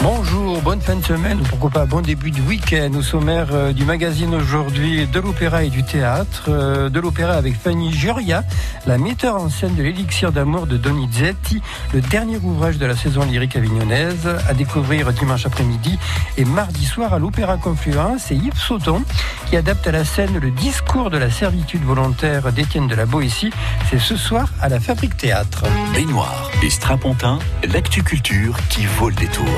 Bonjour, 0.00 0.62
bonne 0.62 0.80
fin 0.80 0.94
de 0.94 1.04
semaine, 1.04 1.40
ou 1.40 1.42
pourquoi 1.42 1.70
pas 1.70 1.84
bon 1.84 2.00
début 2.00 2.30
du 2.30 2.40
week-end. 2.42 2.90
Au 2.96 3.02
sommaire 3.02 3.48
euh, 3.50 3.72
du 3.72 3.84
magazine 3.84 4.32
aujourd'hui 4.32 5.08
de 5.08 5.18
l'opéra 5.18 5.64
et 5.64 5.70
du 5.70 5.82
théâtre. 5.82 6.44
Euh, 6.48 6.88
de 6.88 7.00
l'opéra 7.00 7.32
avec 7.32 7.56
Fanny 7.56 7.92
Gioria, 7.92 8.44
la 8.86 8.96
metteur 8.96 9.34
en 9.34 9.48
scène 9.48 9.74
de 9.74 9.82
l'élixir 9.82 10.30
d'amour 10.30 10.68
de 10.68 10.76
Donizetti, 10.76 11.60
le 11.92 12.00
dernier 12.00 12.36
ouvrage 12.36 12.78
de 12.78 12.86
la 12.86 12.94
saison 12.94 13.24
lyrique 13.24 13.56
avignonnaise, 13.56 14.28
à 14.48 14.54
découvrir 14.54 15.12
dimanche 15.12 15.46
après-midi 15.46 15.98
et 16.36 16.44
mardi 16.44 16.84
soir 16.84 17.12
à 17.12 17.18
l'Opéra 17.18 17.56
Confluence. 17.56 18.22
C'est 18.28 18.36
Yves 18.36 18.56
Sauton 18.56 19.02
qui 19.50 19.56
adapte 19.56 19.84
à 19.88 19.92
la 19.92 20.04
scène 20.04 20.38
le 20.38 20.52
discours 20.52 21.10
de 21.10 21.18
la 21.18 21.30
servitude 21.30 21.82
volontaire 21.82 22.52
d'Étienne 22.52 22.86
de 22.86 22.94
la 22.94 23.04
Boétie. 23.04 23.50
C'est 23.90 23.98
ce 23.98 24.16
soir 24.16 24.48
à 24.60 24.68
la 24.68 24.78
Fabrique 24.78 25.16
Théâtre. 25.16 25.64
Baignoire 25.92 26.52
et 26.62 26.70
strapontin, 26.70 27.40
l'actu 27.72 28.04
culture 28.04 28.56
qui 28.68 28.86
vaut 28.86 29.08
le 29.08 29.16
détour. 29.16 29.48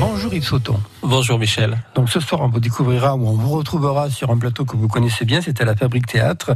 Bonjour 0.00 0.32
Yves 0.32 0.46
Sauton. 0.46 0.80
Bonjour 1.02 1.38
Michel. 1.38 1.78
Donc 1.94 2.10
ce 2.10 2.20
soir, 2.20 2.42
on 2.42 2.48
vous 2.48 2.60
découvrira 2.60 3.16
ou 3.16 3.26
on 3.26 3.32
vous 3.32 3.56
retrouvera 3.56 4.10
sur 4.10 4.30
un 4.30 4.36
plateau 4.36 4.66
que 4.66 4.76
vous 4.76 4.86
connaissez 4.86 5.24
bien, 5.24 5.40
c'était 5.40 5.64
la 5.64 5.74
Fabrique 5.74 6.06
Théâtre, 6.06 6.54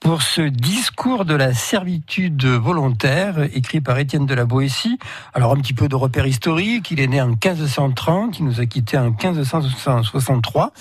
pour 0.00 0.20
ce 0.20 0.42
discours 0.42 1.24
de 1.24 1.34
la 1.34 1.54
servitude 1.54 2.44
volontaire 2.44 3.48
écrit 3.54 3.80
par 3.80 3.98
Étienne 3.98 4.26
de 4.26 4.34
la 4.34 4.44
Boétie. 4.44 4.98
Alors 5.32 5.52
un 5.52 5.56
petit 5.56 5.72
peu 5.72 5.88
de 5.88 5.94
repère 5.94 6.26
historique, 6.26 6.90
il 6.90 7.00
est 7.00 7.06
né 7.06 7.22
en 7.22 7.28
1530, 7.28 8.38
il 8.38 8.44
nous 8.44 8.60
a 8.60 8.66
quitté 8.66 8.98
en 8.98 9.10
1563. 9.10 10.72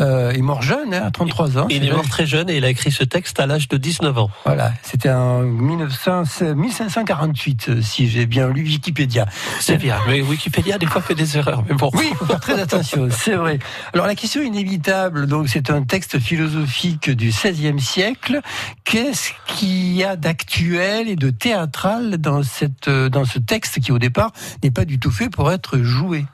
Euh, 0.00 0.30
il 0.32 0.38
est 0.38 0.42
mort 0.42 0.62
jeune, 0.62 0.94
hein, 0.94 1.02
à 1.04 1.10
33 1.10 1.58
ans. 1.58 1.66
Il 1.70 1.84
est 1.84 1.92
mort 1.92 2.08
très 2.08 2.26
jeune 2.26 2.48
et 2.48 2.56
il 2.56 2.64
a 2.64 2.70
écrit 2.70 2.90
ce 2.90 3.04
texte 3.04 3.38
à 3.40 3.46
l'âge 3.46 3.68
de 3.68 3.76
19 3.76 4.18
ans. 4.18 4.30
Voilà, 4.44 4.72
c'était 4.82 5.10
en 5.10 5.42
1900, 5.42 6.54
1548, 6.54 7.82
si 7.82 8.08
j'ai 8.08 8.26
bien 8.26 8.48
lu 8.48 8.62
Wikipédia. 8.62 9.26
C'est 9.60 9.76
bien, 9.76 9.98
mais 10.08 10.22
Wikipédia 10.22 10.78
des 10.78 10.86
fois 10.86 11.02
fait 11.02 11.14
des 11.14 11.36
erreurs, 11.36 11.62
mais 11.68 11.74
bon. 11.74 11.90
Oui, 11.94 12.08
il 12.10 12.16
faut 12.16 12.24
faire 12.24 12.40
très 12.40 12.61
attention, 12.62 13.08
c'est 13.10 13.34
vrai. 13.34 13.58
Alors 13.92 14.06
la 14.06 14.14
question 14.14 14.42
inévitable, 14.42 15.26
donc 15.26 15.48
c'est 15.48 15.70
un 15.70 15.82
texte 15.82 16.18
philosophique 16.18 17.10
du 17.10 17.28
XVIe 17.28 17.80
siècle. 17.80 18.40
Qu'est-ce 18.84 19.32
qu'il 19.46 19.92
y 19.92 20.04
a 20.04 20.16
d'actuel 20.16 21.08
et 21.08 21.16
de 21.16 21.30
théâtral 21.30 22.16
dans, 22.18 22.42
cette, 22.42 22.88
dans 22.88 23.24
ce 23.24 23.38
texte 23.38 23.80
qui 23.80 23.92
au 23.92 23.98
départ 23.98 24.32
n'est 24.62 24.70
pas 24.70 24.84
du 24.84 24.98
tout 24.98 25.10
fait 25.10 25.28
pour 25.28 25.52
être 25.52 25.78
joué? 25.78 26.24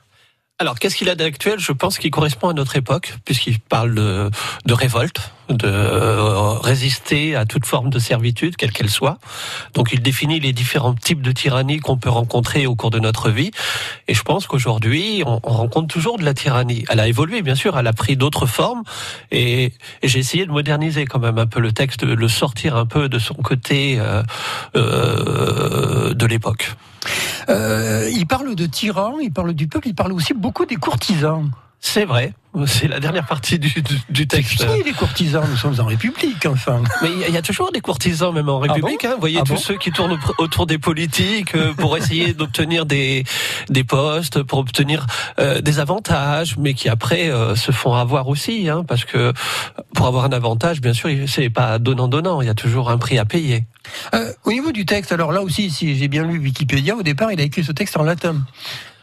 Alors, 0.61 0.79
qu'est-ce 0.79 0.97
qu'il 0.97 1.09
a 1.09 1.15
d'actuel? 1.15 1.61
Je 1.61 1.71
pense 1.71 1.99
qu'il 1.99 2.11
correspond 2.11 2.49
à 2.49 2.53
notre 2.53 2.75
époque, 2.75 3.15
puisqu'il 3.25 3.61
parle 3.61 3.95
de, 3.95 4.31
de 4.67 4.75
révolte, 4.75 5.33
de 5.49 5.67
euh, 5.67 6.53
résister 6.53 7.37
à 7.37 7.45
toute 7.45 7.67
forme 7.67 7.91
de 7.91 7.99
servitude, 7.99 8.57
quelle 8.57 8.73
qu'elle 8.73 8.91
soit. 8.91 9.19
Donc, 9.75 9.93
il 9.93 10.03
définit 10.03 10.41
les 10.41 10.53
différents 10.53 10.95
types 10.95 11.23
de 11.23 11.33
tyrannie 11.33 11.79
qu'on 11.79 11.97
peut 11.97 12.11
rencontrer 12.11 12.67
au 12.67 12.75
cours 12.75 12.91
de 12.91 12.99
notre 12.99 13.31
vie. 13.31 13.51
Et 14.09 14.15
je 14.15 14.23
pense 14.23 14.47
qu'aujourd'hui, 14.47 15.23
on, 15.27 15.41
on, 15.43 15.53
rencontre 15.53 15.89
toujours 15.89 16.19
de 16.19 16.25
la 16.25 16.35
tyrannie. 16.35 16.85
Elle 16.89 17.01
a 17.01 17.09
évolué, 17.09 17.43
bien 17.43 17.55
sûr, 17.55 17.79
elle 17.79 17.87
a 17.87 17.93
pris 17.93 18.17
d'autres 18.17 18.47
formes. 18.47 18.83
Et, 19.31 19.73
et 20.03 20.09
j'ai 20.09 20.19
essayé 20.19 20.47
de 20.47 20.53
moderniser 20.53 21.05
quand 21.07 21.19
même 21.19 21.39
un 21.39 21.47
peu 21.47 21.61
le 21.61 21.73
texte, 21.73 22.05
de 22.05 22.15
le 22.15 22.29
sortir 22.29 22.77
un 22.77 22.87
peu 22.87 23.09
de 23.09 23.19
son 23.19 23.35
côté 23.35 23.99
euh, 23.99 24.23
euh, 24.77 26.15
de 26.15 26.27
l'époque. 26.27 26.75
Euh, 27.49 28.11
il 28.13 28.27
parle 28.27 28.55
de 28.55 28.67
tyrans, 28.67 29.19
il 29.21 29.33
parle 29.33 29.55
du 29.55 29.69
peuple, 29.69 29.89
il 29.89 29.95
parle 29.95 30.13
aussi 30.13 30.35
beaucoup 30.35 30.67
des 30.67 30.77
courtisans. 30.77 31.51
C'est 31.81 32.05
vrai. 32.05 32.33
C'est 32.67 32.89
la 32.89 32.99
dernière 32.99 33.27
partie 33.27 33.59
du, 33.59 33.69
du, 33.69 34.01
du 34.09 34.27
texte. 34.27 34.67
Qui 34.67 34.83
les 34.83 34.93
courtisans 34.93 35.45
Nous 35.49 35.57
sommes 35.57 35.79
en 35.79 35.85
République, 35.85 36.45
enfin. 36.47 36.83
Mais 37.03 37.11
il 37.29 37.33
y, 37.33 37.37
a 37.37 37.43
toujours 37.43 37.71
des 37.71 37.81
courtisans, 37.81 38.33
même 38.33 38.49
en 38.49 38.59
République. 38.59 39.05
Ah 39.05 39.09
bon 39.09 39.11
hein. 39.11 39.15
Vous 39.15 39.21
voyez 39.21 39.39
ah 39.39 39.45
tous 39.45 39.53
bon 39.53 39.59
ceux 39.59 39.77
qui 39.77 39.93
tournent 39.93 40.19
autour 40.39 40.67
des 40.67 40.79
politiques 40.79 41.55
euh, 41.55 41.73
pour 41.75 41.97
essayer 41.97 42.33
d'obtenir 42.35 42.85
des, 42.87 43.25
des 43.69 43.85
postes, 43.85 44.43
pour 44.43 44.59
obtenir 44.59 45.07
euh, 45.39 45.61
des 45.61 45.79
avantages, 45.79 46.57
mais 46.59 46.75
qui 46.75 46.89
après 46.89 47.31
euh, 47.31 47.55
se 47.55 47.71
font 47.71 47.95
avoir 47.95 48.29
aussi, 48.29 48.69
hein, 48.69 48.83
parce 48.89 49.05
que 49.05 49.33
pour 49.95 50.07
avoir 50.07 50.25
un 50.25 50.33
avantage, 50.33 50.81
bien 50.81 50.95
sûr, 50.95 51.11
c'est 51.29 51.51
pas 51.51 51.79
donnant-donnant. 51.79 52.41
Il 52.41 52.47
y 52.47 52.51
a 52.51 52.55
toujours 52.55 52.91
un 52.91 52.99
prix 52.99 53.19
à 53.19 53.25
payer. 53.25 53.67
Euh, 54.15 54.33
au 54.45 54.53
niveau 54.53 54.73
du 54.73 54.87
texte, 54.87 55.13
alors 55.13 55.33
là 55.33 55.43
aussi, 55.43 55.71
si 55.71 55.97
j'ai 55.97 56.09
bien 56.09 56.25
lu 56.25 56.39
Wikipédia, 56.39 56.97
au 56.97 57.03
départ, 57.03 57.33
il 57.33 57.41
a 57.41 57.45
écrit 57.45 57.65
ce 57.65 57.73
texte 57.73 57.97
en 57.97 58.03
latin. 58.03 58.37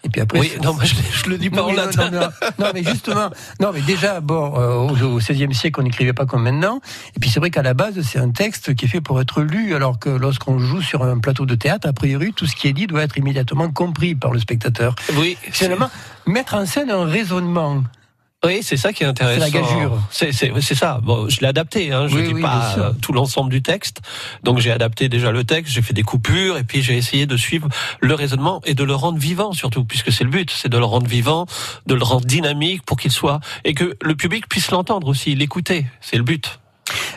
Et 0.05 0.09
puis 0.09 0.21
après, 0.21 0.39
oui, 0.39 0.51
non, 0.63 0.73
moi, 0.75 0.83
je, 0.83 0.93
je, 0.93 1.29
le 1.29 1.37
dis 1.39 1.49
pas 1.49 1.57
non, 1.57 1.63
en 1.63 1.69
mais, 1.69 1.75
latin. 1.77 2.11
Non, 2.11 2.19
non, 2.19 2.29
non, 2.59 2.71
mais 2.75 2.83
justement, 2.83 3.31
non, 3.59 3.71
mais 3.73 3.81
déjà, 3.81 4.21
bon, 4.21 4.53
euh, 4.55 4.75
au 4.75 5.17
XVIe 5.17 5.53
siècle, 5.53 5.79
on 5.79 5.83
n'écrivait 5.83 6.13
pas 6.13 6.27
comme 6.27 6.43
maintenant. 6.43 6.79
Et 7.15 7.19
puis 7.19 7.31
c'est 7.31 7.39
vrai 7.39 7.49
qu'à 7.49 7.63
la 7.63 7.73
base, 7.73 7.99
c'est 8.01 8.19
un 8.19 8.29
texte 8.29 8.75
qui 8.75 8.85
est 8.85 8.87
fait 8.87 9.01
pour 9.01 9.19
être 9.19 9.41
lu, 9.41 9.73
alors 9.73 9.97
que 9.97 10.09
lorsqu'on 10.09 10.59
joue 10.59 10.81
sur 10.81 11.03
un 11.03 11.17
plateau 11.17 11.47
de 11.47 11.55
théâtre, 11.55 11.89
a 11.89 11.93
priori, 11.93 12.33
tout 12.33 12.45
ce 12.45 12.55
qui 12.55 12.67
est 12.67 12.73
dit 12.73 12.85
doit 12.85 13.01
être 13.01 13.17
immédiatement 13.17 13.71
compris 13.71 14.13
par 14.13 14.31
le 14.31 14.39
spectateur. 14.39 14.93
Oui. 15.17 15.37
Finalement, 15.51 15.89
mettre 16.27 16.53
en 16.53 16.67
scène 16.67 16.91
un 16.91 17.05
raisonnement. 17.05 17.83
Oui, 18.45 18.59
c'est 18.61 18.77
ça 18.77 18.93
qui 18.93 19.03
est 19.03 19.07
intéressant. 19.07 19.45
C'est 19.45 19.51
la 19.51 19.61
gageure. 19.61 19.99
C'est 20.11 20.75
ça. 20.75 20.99
Bon, 21.03 21.29
je 21.29 21.41
l'ai 21.41 21.47
adapté. 21.47 21.91
Hein. 21.91 22.07
Je 22.07 22.15
Oui, 22.15 22.27
dis 22.27 22.33
oui, 22.33 22.41
pas 22.41 22.75
euh, 22.77 22.93
tout 23.01 23.13
l'ensemble 23.13 23.49
du 23.49 23.61
texte. 23.61 24.01
Donc 24.43 24.59
j'ai 24.59 24.71
adapté 24.71 25.09
déjà 25.09 25.31
le 25.31 25.43
texte. 25.43 25.73
J'ai 25.73 25.81
fait 25.81 25.93
des 25.93 26.03
coupures 26.03 26.57
et 26.57 26.63
puis 26.63 26.81
j'ai 26.81 26.97
essayé 26.97 27.25
de 27.25 27.37
suivre 27.37 27.67
le 27.99 28.13
raisonnement 28.13 28.61
et 28.65 28.73
de 28.73 28.83
le 28.83 28.95
rendre 28.95 29.17
vivant 29.17 29.53
surtout, 29.53 29.85
puisque 29.85 30.11
c'est 30.11 30.23
le 30.23 30.29
but, 30.29 30.51
c'est 30.51 30.69
de 30.69 30.77
le 30.77 30.85
rendre 30.85 31.07
vivant, 31.07 31.45
de 31.85 31.95
le 31.95 32.03
rendre 32.03 32.25
dynamique 32.25 32.83
pour 32.83 32.97
qu'il 32.97 33.11
soit 33.11 33.39
et 33.63 33.73
que 33.73 33.95
le 34.01 34.15
public 34.15 34.47
puisse 34.47 34.71
l'entendre 34.71 35.07
aussi, 35.07 35.35
l'écouter. 35.35 35.85
C'est 36.01 36.17
le 36.17 36.23
but. 36.23 36.59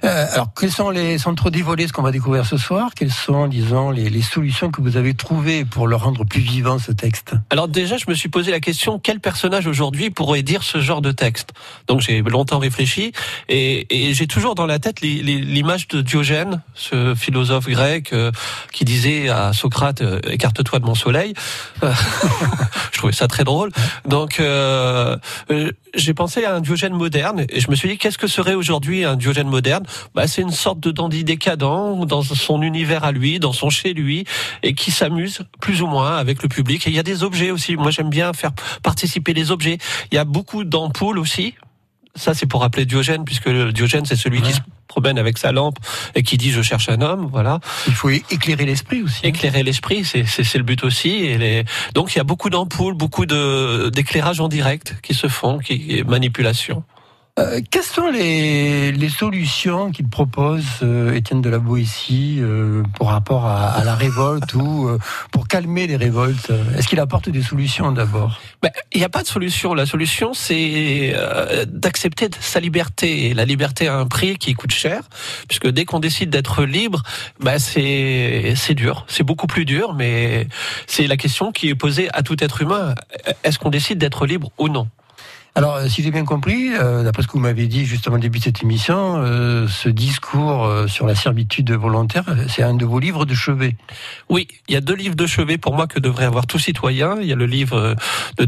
Euh, 0.09 0.27
alors, 0.33 0.49
quels 0.59 0.71
sont 0.71 0.91
les 0.91 1.19
centres 1.19 1.51
dévolés, 1.51 1.87
ce 1.87 1.93
qu'on 1.93 2.03
va 2.03 2.11
découvrir 2.11 2.47
ce 2.47 2.57
soir? 2.57 2.91
Quelles 2.97 3.13
sont, 3.13 3.47
disons, 3.47 3.91
les, 3.91 4.09
les, 4.09 4.23
solutions 4.23 4.71
que 4.71 4.81
vous 4.81 4.97
avez 4.97 5.15
trouvées 5.15 5.65
pour 5.65 5.87
le 5.87 5.97
rendre 5.97 6.25
plus 6.25 6.41
vivant, 6.41 6.79
ce 6.79 6.93
texte? 6.93 7.35
Alors 7.51 7.69
déjà, 7.69 7.97
je 7.99 8.07
me 8.09 8.15
suis 8.15 8.29
posé 8.29 8.51
la 8.51 8.61
question, 8.61 8.99
quel 8.99 9.21
personnage 9.21 9.67
aujourd'hui 9.67 10.11
pourrait 10.11 10.43
dire 10.43 10.63
ce 10.63 10.81
genre 10.81 11.03
de 11.03 11.13
texte? 11.13 11.51
Donc 11.87 12.01
j'ai 12.01 12.23
longtemps 12.23 12.59
réfléchi 12.59 13.13
et, 13.49 13.87
et 13.91 14.15
j'ai 14.15 14.27
toujours 14.27 14.55
dans 14.55 14.67
la 14.67 14.79
tête 14.79 15.01
l'image 15.01 15.89
de 15.89 16.01
Diogène, 16.01 16.63
ce 16.75 17.15
philosophe 17.15 17.69
grec 17.69 18.13
euh, 18.13 18.31
qui 18.73 18.85
disait 18.85 19.29
à 19.29 19.53
Socrate, 19.53 20.01
euh, 20.01 20.21
écarte-toi 20.31 20.79
de 20.79 20.85
mon 20.87 20.95
soleil. 20.95 21.35
je 21.83 22.99
trouvais 22.99 23.13
ça 23.13 23.29
très 23.29 23.45
drôle. 23.45 23.71
Donc 24.07 24.41
euh, 24.41 25.17
j'ai 25.95 26.15
pensé 26.15 26.45
à 26.45 26.55
un 26.55 26.61
Diogène 26.61 26.95
moderne 26.95 27.45
et 27.49 27.61
je 27.61 27.71
me 27.71 27.77
suis 27.77 27.89
dit, 27.89 27.99
qu'est-ce 27.99 28.19
que 28.19 28.27
serait 28.27 28.55
aujourd'hui 28.55 29.05
un 29.05 29.17
Diogène 29.17 29.49
moderne? 29.49 29.85
Bah, 30.15 30.27
c'est 30.27 30.43
une 30.43 30.51
sorte 30.51 30.81
de 30.81 30.91
dandy 30.91 31.25
décadent 31.25 32.07
dans 32.07 32.23
son 32.23 32.63
univers 32.63 33.05
à 33.05 33.13
lui, 33.13 33.39
dans 33.39 33.53
son 33.53 33.71
chez 33.71 33.95
lui, 33.95 34.25
et 34.63 34.75
qui 34.75 34.91
s'amuse 34.91 35.41
plus 35.61 35.83
ou 35.83 35.87
moins 35.87 36.17
avec 36.17 36.43
le 36.43 36.49
public. 36.49 36.87
Et 36.87 36.91
il 36.91 36.97
y 36.97 36.99
a 36.99 37.05
des 37.05 37.23
objets 37.23 37.51
aussi. 37.51 37.77
Moi, 37.77 37.91
j'aime 37.91 38.11
bien 38.11 38.33
faire 38.33 38.53
participer 38.83 39.35
les 39.35 39.51
objets. 39.51 39.79
Il 40.11 40.15
y 40.15 40.19
a 40.19 40.25
beaucoup 40.25 40.65
d'ampoules 40.65 41.19
aussi. 41.19 41.55
Ça, 42.15 42.35
c'est 42.35 42.47
pour 42.47 42.63
rappeler 42.63 42.85
Diogène, 42.85 43.25
puisque 43.25 43.49
Diogène, 43.49 44.05
c'est 44.05 44.17
celui 44.17 44.41
ouais. 44.41 44.47
qui 44.49 44.53
se 44.55 44.61
promène 44.89 45.19
avec 45.19 45.39
sa 45.39 45.53
lampe 45.53 45.79
et 46.15 46.23
qui 46.23 46.37
dit 46.37 46.51
je 46.51 46.63
cherche 46.63 46.89
un 46.89 47.01
homme, 47.01 47.29
voilà. 47.31 47.61
Il 47.87 47.95
faut 47.95 48.09
éclairer 48.09 48.65
l'esprit 48.65 49.03
aussi. 49.03 49.25
Éclairer 49.25 49.63
l'esprit, 49.63 50.05
c'est 50.05 50.25
c'est 50.25 50.59
le 50.59 50.65
but 50.65 50.83
aussi. 50.83 51.11
Et 51.11 51.39
les... 51.39 51.65
Donc 51.95 52.15
il 52.15 52.19
y 52.19 52.21
a 52.21 52.25
beaucoup 52.25 52.51
d'ampoules, 52.51 52.95
beaucoup 52.95 53.27
de 53.27 53.91
d'éclairage 53.91 54.41
en 54.41 54.49
direct 54.49 54.97
qui 55.03 55.15
se 55.15 55.29
font, 55.29 55.59
qui 55.59 56.03
manipulation. 56.07 56.83
Euh, 57.39 57.61
quelles 57.71 57.85
sont 57.85 58.11
les, 58.11 58.91
les 58.91 59.09
solutions 59.09 59.93
qu'il 59.93 60.09
propose, 60.09 60.65
euh, 60.83 61.15
Étienne 61.15 61.41
de 61.41 61.49
la 61.49 61.61
Boétie, 61.61 62.39
euh, 62.41 62.83
pour 62.97 63.11
rapport 63.11 63.47
à, 63.47 63.71
à, 63.71 63.85
la 63.85 63.95
révolte 63.95 64.55
ou 64.55 64.89
euh, 64.89 64.99
pour 65.31 65.47
calmer 65.47 65.87
les 65.87 65.97
révoltes? 65.97 66.51
Est-ce 66.77 66.89
qu'il 66.89 66.99
apporte 66.99 67.29
des 67.29 67.43
solutions 67.43 67.93
d'abord? 67.93 68.41
Ben, 68.61 68.71
Il 68.93 68.99
n'y 68.99 69.05
a 69.05 69.09
pas 69.09 69.23
de 69.23 69.29
solution. 69.29 69.73
La 69.75 69.87
solution, 69.87 70.35
c'est 70.35 71.13
euh, 71.15 71.65
d'accepter 71.65 72.29
sa 72.41 72.59
liberté. 72.59 73.29
Et 73.29 73.35
la 73.35 73.45
liberté 73.45 73.87
a 73.87 73.95
un 73.97 74.07
prix 74.07 74.37
qui 74.37 74.55
coûte 74.55 74.73
cher, 74.73 75.03
puisque 75.47 75.69
dès 75.69 75.85
qu'on 75.85 76.01
décide 76.01 76.31
d'être 76.31 76.65
libre, 76.65 77.05
ben, 77.39 77.59
c'est 77.61 78.75
dur. 78.75 79.05
C'est 79.07 79.23
beaucoup 79.23 79.47
plus 79.47 79.65
dur, 79.65 79.95
mais 79.95 80.49
c'est 80.89 81.07
la 81.07 81.17
question 81.17 81.53
qui 81.53 81.69
est 81.69 81.77
posée 81.77 82.09
à 82.13 82.23
tout 82.23 82.43
être 82.43 82.63
humain. 82.63 82.97
Est-ce 83.45 83.61
qu'on 83.61 83.71
décide 83.71 83.99
d'être 83.99 84.27
libre 84.27 84.51
ou 84.59 84.69
non? 84.69 84.89
Alors, 85.59 85.81
si 85.89 86.05
j'ai 86.05 86.13
bien 86.13 86.25
compris, 86.25 86.71
euh, 86.73 87.03
d'après 87.03 87.25
ce 87.25 87.27
que 87.27 87.33
vous 87.33 87.41
m'avez 87.41 87.67
dit 87.67 87.85
justement 87.85 88.15
au 88.15 88.21
début 88.21 88.39
de 88.39 88.45
cette 88.45 88.63
émission, 88.63 89.17
euh, 89.17 89.67
ce 89.67 89.89
discours 89.89 90.65
euh, 90.65 90.87
sur 90.87 91.05
la 91.05 91.17
servitude 91.17 91.73
volontaire, 91.73 92.23
c'est 92.49 92.63
un 92.63 92.75
de 92.75 92.85
vos 92.85 93.01
livres 93.01 93.25
de 93.25 93.35
chevet. 93.35 93.75
Oui, 94.29 94.47
il 94.69 94.75
y 94.75 94.77
a 94.77 94.81
deux 94.81 94.95
livres 94.95 95.17
de 95.17 95.27
chevet 95.27 95.59
pour 95.59 95.75
moi 95.75 95.89
que 95.89 95.99
devrait 95.99 96.27
avoir 96.27 96.47
tout 96.47 96.61
citoyen. 96.61 97.17
Il 97.21 97.27
y 97.27 97.33
a 97.33 97.35
le 97.35 97.47
livre 97.47 97.97
de, 98.39 98.45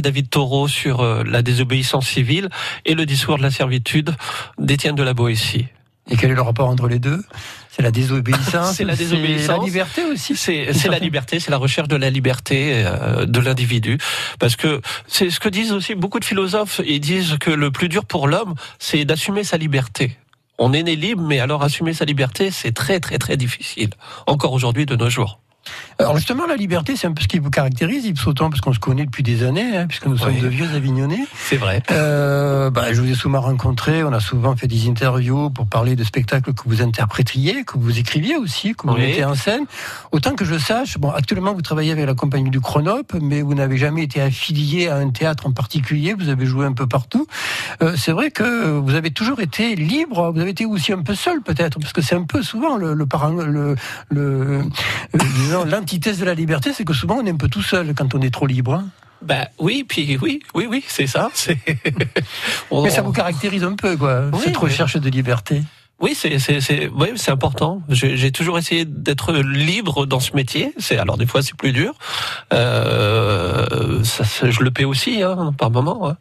David 0.00 0.30
Thoreau 0.30 0.66
sur 0.66 1.04
la 1.04 1.42
désobéissance 1.42 2.08
civile 2.08 2.48
et 2.86 2.94
le 2.94 3.06
discours 3.06 3.38
de 3.38 3.42
la 3.42 3.52
servitude 3.52 4.10
d'Étienne 4.58 4.96
de 4.96 5.04
la 5.04 5.14
Boétie. 5.14 5.68
Et 6.10 6.16
quel 6.16 6.30
est 6.30 6.34
le 6.34 6.42
rapport 6.42 6.68
entre 6.68 6.88
les 6.88 6.98
deux? 6.98 7.22
C'est 7.70 7.82
la 7.82 7.92
désobéissance. 7.92 8.72
C'est 8.76 8.84
la 8.84 8.96
désobéissance. 8.96 9.58
la 9.58 9.64
liberté 9.64 10.04
aussi. 10.04 10.36
C'est 10.36 10.88
la 10.88 10.98
liberté, 10.98 11.38
c'est 11.38 11.50
la 11.50 11.56
recherche 11.56 11.88
de 11.88 11.96
la 11.96 12.10
liberté 12.10 12.82
euh, 12.84 13.26
de 13.26 13.40
l'individu. 13.40 13.98
Parce 14.38 14.56
que 14.56 14.80
c'est 15.06 15.30
ce 15.30 15.38
que 15.38 15.48
disent 15.48 15.72
aussi 15.72 15.94
beaucoup 15.94 16.18
de 16.18 16.24
philosophes. 16.24 16.80
Ils 16.84 17.00
disent 17.00 17.36
que 17.38 17.50
le 17.50 17.70
plus 17.70 17.88
dur 17.88 18.04
pour 18.04 18.26
l'homme, 18.26 18.54
c'est 18.78 19.04
d'assumer 19.04 19.44
sa 19.44 19.56
liberté. 19.56 20.16
on 20.58 20.72
est 20.72 20.82
né 20.82 20.96
libre, 20.96 21.22
mais 21.22 21.38
alors 21.38 21.62
assumer 21.62 21.94
sa 21.94 22.04
liberté, 22.04 22.50
c'est 22.50 22.72
très 22.72 23.00
très 23.00 23.18
très 23.18 23.36
difficile, 23.36 23.90
encore 24.26 24.52
aujourd'hui 24.52 24.84
de 24.84 24.96
nos 24.96 25.08
jours. 25.08 25.40
Alors 25.98 26.16
justement, 26.16 26.46
la 26.46 26.56
liberté, 26.56 26.96
c'est 26.96 27.06
un 27.06 27.12
peu 27.12 27.22
ce 27.22 27.28
qui 27.28 27.38
vous 27.38 27.50
caractérise, 27.50 28.06
Yves 28.06 28.24
parce 28.34 28.60
qu'on 28.60 28.72
se 28.72 28.78
connaît 28.78 29.04
depuis 29.04 29.22
des 29.22 29.42
années, 29.42 29.76
hein, 29.76 29.86
puisque 29.86 30.06
nous 30.06 30.16
sommes 30.16 30.38
de 30.38 30.48
vieux 30.48 30.68
Avignonnais. 30.74 31.26
C'est 31.36 31.56
vrai. 31.56 31.82
Euh, 31.90 32.70
bah, 32.70 32.92
je 32.92 33.00
vous 33.00 33.10
ai 33.10 33.14
souvent 33.14 33.40
rencontré, 33.40 34.02
on 34.02 34.12
a 34.12 34.20
souvent 34.20 34.56
fait 34.56 34.66
des 34.66 34.88
interviews 34.88 35.50
pour 35.50 35.66
parler 35.66 35.96
de 35.96 36.04
spectacles 36.04 36.54
que 36.54 36.62
vous 36.64 36.80
interprétiez, 36.80 37.64
que 37.64 37.78
vous 37.78 37.98
écriviez 37.98 38.36
aussi, 38.36 38.74
que 38.74 38.86
vous 38.86 38.96
mettez 38.96 39.24
en 39.24 39.34
scène. 39.34 39.64
Autant 40.12 40.34
que 40.34 40.44
je 40.44 40.56
sache, 40.58 40.96
bon, 40.98 41.10
actuellement 41.10 41.52
vous 41.52 41.62
travaillez 41.62 41.92
avec 41.92 42.06
la 42.06 42.14
compagnie 42.14 42.50
du 42.50 42.60
Chronope, 42.60 43.14
mais 43.20 43.42
vous 43.42 43.54
n'avez 43.54 43.76
jamais 43.76 44.04
été 44.04 44.22
affilié 44.22 44.88
à 44.88 44.96
un 44.96 45.10
théâtre 45.10 45.46
en 45.46 45.52
particulier, 45.52 46.14
vous 46.14 46.28
avez 46.28 46.46
joué 46.46 46.64
un 46.66 46.72
peu 46.72 46.86
partout. 46.86 47.26
Euh, 47.82 47.94
c'est 47.96 48.12
vrai 48.12 48.30
que 48.30 48.78
vous 48.78 48.94
avez 48.94 49.10
toujours 49.10 49.40
été 49.40 49.74
libre, 49.76 50.32
vous 50.32 50.40
avez 50.40 50.50
été 50.50 50.64
aussi 50.64 50.92
un 50.92 51.02
peu 51.02 51.14
seul 51.14 51.42
peut-être, 51.42 51.78
parce 51.78 51.92
que 51.92 52.00
c'est 52.00 52.16
un 52.16 52.24
peu 52.24 52.42
souvent 52.42 52.76
le, 52.76 52.94
le, 52.94 53.06
le, 53.44 53.74
le, 54.08 54.62
le 55.12 55.24
l'antithèse 55.50 56.18
de 56.18 56.24
la 56.24 56.34
liberté, 56.34 56.72
c'est 56.72 56.84
que 56.84 56.92
souvent 56.92 57.16
on 57.16 57.26
est 57.26 57.30
un 57.30 57.36
peu 57.36 57.48
tout 57.48 57.62
seul 57.62 57.94
quand 57.94 58.14
on 58.14 58.20
est 58.20 58.32
trop 58.32 58.46
libre. 58.46 58.82
Ben 59.22 59.46
oui, 59.58 59.84
puis 59.86 60.18
oui, 60.20 60.40
oui, 60.54 60.66
oui, 60.68 60.82
c'est 60.86 61.06
ça. 61.06 61.30
Mais 62.72 62.90
ça 62.90 63.02
vous 63.02 63.12
caractérise 63.12 63.64
un 63.64 63.74
peu, 63.74 63.96
quoi, 63.96 64.30
cette 64.42 64.56
recherche 64.56 64.96
de 64.96 65.10
liberté. 65.10 65.62
Oui, 66.00 66.14
c'est 66.14 66.38
c'est 66.38 67.30
important. 67.30 67.82
J'ai 67.90 68.32
toujours 68.32 68.56
essayé 68.56 68.86
d'être 68.86 69.34
libre 69.34 70.06
dans 70.06 70.20
ce 70.20 70.34
métier. 70.34 70.72
C'est 70.78 70.96
alors 70.96 71.18
des 71.18 71.26
fois 71.26 71.42
c'est 71.42 71.54
plus 71.54 71.72
dur. 71.72 71.92
Euh, 72.54 74.02
ça, 74.02 74.24
je 74.50 74.62
le 74.62 74.70
paie 74.70 74.86
aussi, 74.86 75.22
hein, 75.22 75.52
par 75.58 75.70
moment. 75.70 76.08
Hein. 76.08 76.16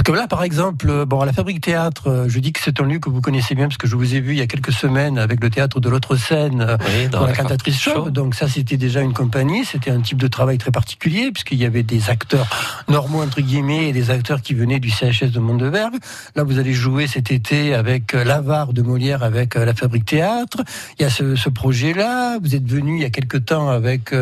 Parce 0.00 0.16
que 0.16 0.18
là, 0.18 0.26
par 0.28 0.42
exemple, 0.44 0.88
euh, 0.88 1.04
bon, 1.04 1.20
à 1.20 1.26
la 1.26 1.32
Fabrique 1.34 1.60
Théâtre, 1.60 2.08
euh, 2.08 2.24
je 2.26 2.38
dis 2.38 2.54
que 2.54 2.60
c'est 2.64 2.80
un 2.80 2.84
lieu 2.84 2.98
que 3.00 3.10
vous 3.10 3.20
connaissez 3.20 3.54
bien 3.54 3.66
parce 3.66 3.76
que 3.76 3.86
je 3.86 3.96
vous 3.96 4.14
ai 4.14 4.20
vu 4.20 4.32
il 4.32 4.38
y 4.38 4.40
a 4.40 4.46
quelques 4.46 4.72
semaines 4.72 5.18
avec 5.18 5.42
le 5.42 5.50
théâtre 5.50 5.78
de 5.78 5.90
l'autre 5.90 6.16
scène 6.16 6.62
euh, 6.66 7.08
dans, 7.10 7.26
la, 7.26 7.34
cantatrice 7.34 7.78
Chauve. 7.78 8.10
Donc 8.10 8.34
ça, 8.34 8.48
c'était 8.48 8.78
déjà 8.78 9.02
une 9.02 9.12
compagnie. 9.12 9.62
C'était 9.66 9.90
un 9.90 10.00
type 10.00 10.16
de 10.16 10.26
travail 10.26 10.56
très 10.56 10.70
particulier 10.70 11.30
puisqu'il 11.32 11.58
y 11.58 11.66
avait 11.66 11.82
des 11.82 12.08
acteurs 12.08 12.48
normaux 12.88 13.20
entre 13.20 13.42
guillemets 13.42 13.90
et 13.90 13.92
des 13.92 14.10
acteurs 14.10 14.40
qui 14.40 14.54
venaient 14.54 14.80
du 14.80 14.88
CHS 14.88 15.32
de 15.32 15.38
Mondevergue. 15.38 15.98
Là, 16.34 16.44
vous 16.44 16.58
allez 16.58 16.72
jouer 16.72 17.06
cet 17.06 17.30
été 17.30 17.74
avec 17.74 18.14
l'avare 18.14 18.72
de 18.72 18.80
Molière 18.80 19.22
avec 19.22 19.54
la 19.54 19.74
Fabrique 19.74 20.06
Théâtre. 20.06 20.62
Il 20.98 21.02
y 21.02 21.04
a 21.04 21.10
ce, 21.10 21.36
ce 21.36 21.50
projet-là. 21.50 22.38
Vous 22.42 22.54
êtes 22.54 22.66
venu 22.66 22.96
il 22.96 23.02
y 23.02 23.06
a 23.06 23.10
quelque 23.10 23.36
temps 23.36 23.68
avec 23.68 24.14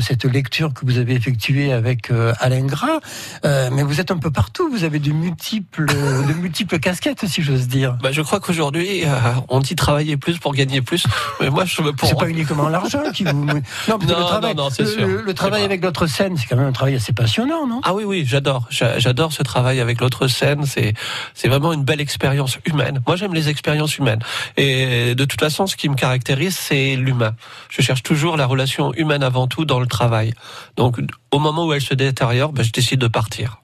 cette 0.00 0.26
lecture 0.26 0.74
que 0.74 0.86
vous 0.86 0.98
avez 0.98 1.14
effectuée 1.14 1.72
avec 1.72 2.12
Alain 2.38 2.66
Gras. 2.66 3.00
mais 3.42 3.82
vous 3.82 4.00
êtes 4.00 4.12
un 4.12 4.18
peu 4.18 4.30
partout. 4.30 4.70
Vous 4.70 4.84
avez 4.84 5.00
de 5.08 5.14
multiples, 5.14 5.86
de 5.86 6.32
multiples 6.34 6.78
casquettes, 6.78 7.26
si 7.26 7.42
j'ose 7.42 7.68
dire. 7.68 7.96
Bah, 8.02 8.12
je 8.12 8.20
crois 8.22 8.40
qu'aujourd'hui, 8.40 9.04
euh, 9.04 9.08
on 9.48 9.60
dit 9.60 9.74
travailler 9.74 10.16
plus 10.16 10.38
pour 10.38 10.54
gagner 10.54 10.82
plus. 10.82 11.04
Mais 11.40 11.50
moi, 11.50 11.64
je 11.64 11.82
pour... 11.82 12.08
C'est 12.08 12.18
pas 12.18 12.28
uniquement 12.28 12.68
l'argent 12.68 13.02
qui 13.12 13.24
vous. 13.24 13.32
Non, 13.32 13.54
non, 13.88 13.98
le 13.98 14.24
travail, 14.24 14.54
non, 14.54 14.70
c'est 14.70 14.86
sûr. 14.86 15.06
Le, 15.06 15.34
travail 15.34 15.62
avec 15.62 15.82
l'autre 15.82 16.06
scène, 16.06 16.36
c'est 16.36 16.46
quand 16.46 16.56
même 16.56 16.66
un 16.66 16.72
travail 16.72 16.96
assez 16.96 17.12
passionnant, 17.12 17.66
non? 17.66 17.80
Ah 17.84 17.94
oui, 17.94 18.04
oui, 18.04 18.24
j'adore. 18.26 18.66
J'adore 18.70 19.32
ce 19.32 19.42
travail 19.42 19.80
avec 19.80 20.00
l'autre 20.00 20.26
scène. 20.28 20.64
C'est, 20.66 20.94
c'est 21.34 21.48
vraiment 21.48 21.72
une 21.72 21.84
belle 21.84 22.00
expérience 22.00 22.58
humaine. 22.66 23.00
Moi, 23.06 23.16
j'aime 23.16 23.34
les 23.34 23.48
expériences 23.48 23.96
humaines. 23.98 24.20
Et 24.56 25.14
de 25.14 25.24
toute 25.24 25.40
façon, 25.40 25.66
ce 25.66 25.76
qui 25.76 25.88
me 25.88 25.94
caractérise, 25.94 26.56
c'est 26.56 26.96
l'humain. 26.96 27.34
Je 27.70 27.82
cherche 27.82 28.02
toujours 28.02 28.36
la 28.36 28.46
relation 28.46 28.92
humaine 28.94 29.22
avant 29.22 29.46
tout 29.46 29.64
dans 29.64 29.80
le 29.80 29.86
travail. 29.86 30.34
Donc, 30.76 30.98
au 31.30 31.38
moment 31.38 31.66
où 31.66 31.72
elle 31.72 31.80
se 31.80 31.94
détériore, 31.94 32.52
ben, 32.52 32.62
je 32.62 32.72
décide 32.72 33.00
de 33.00 33.08
partir. 33.08 33.60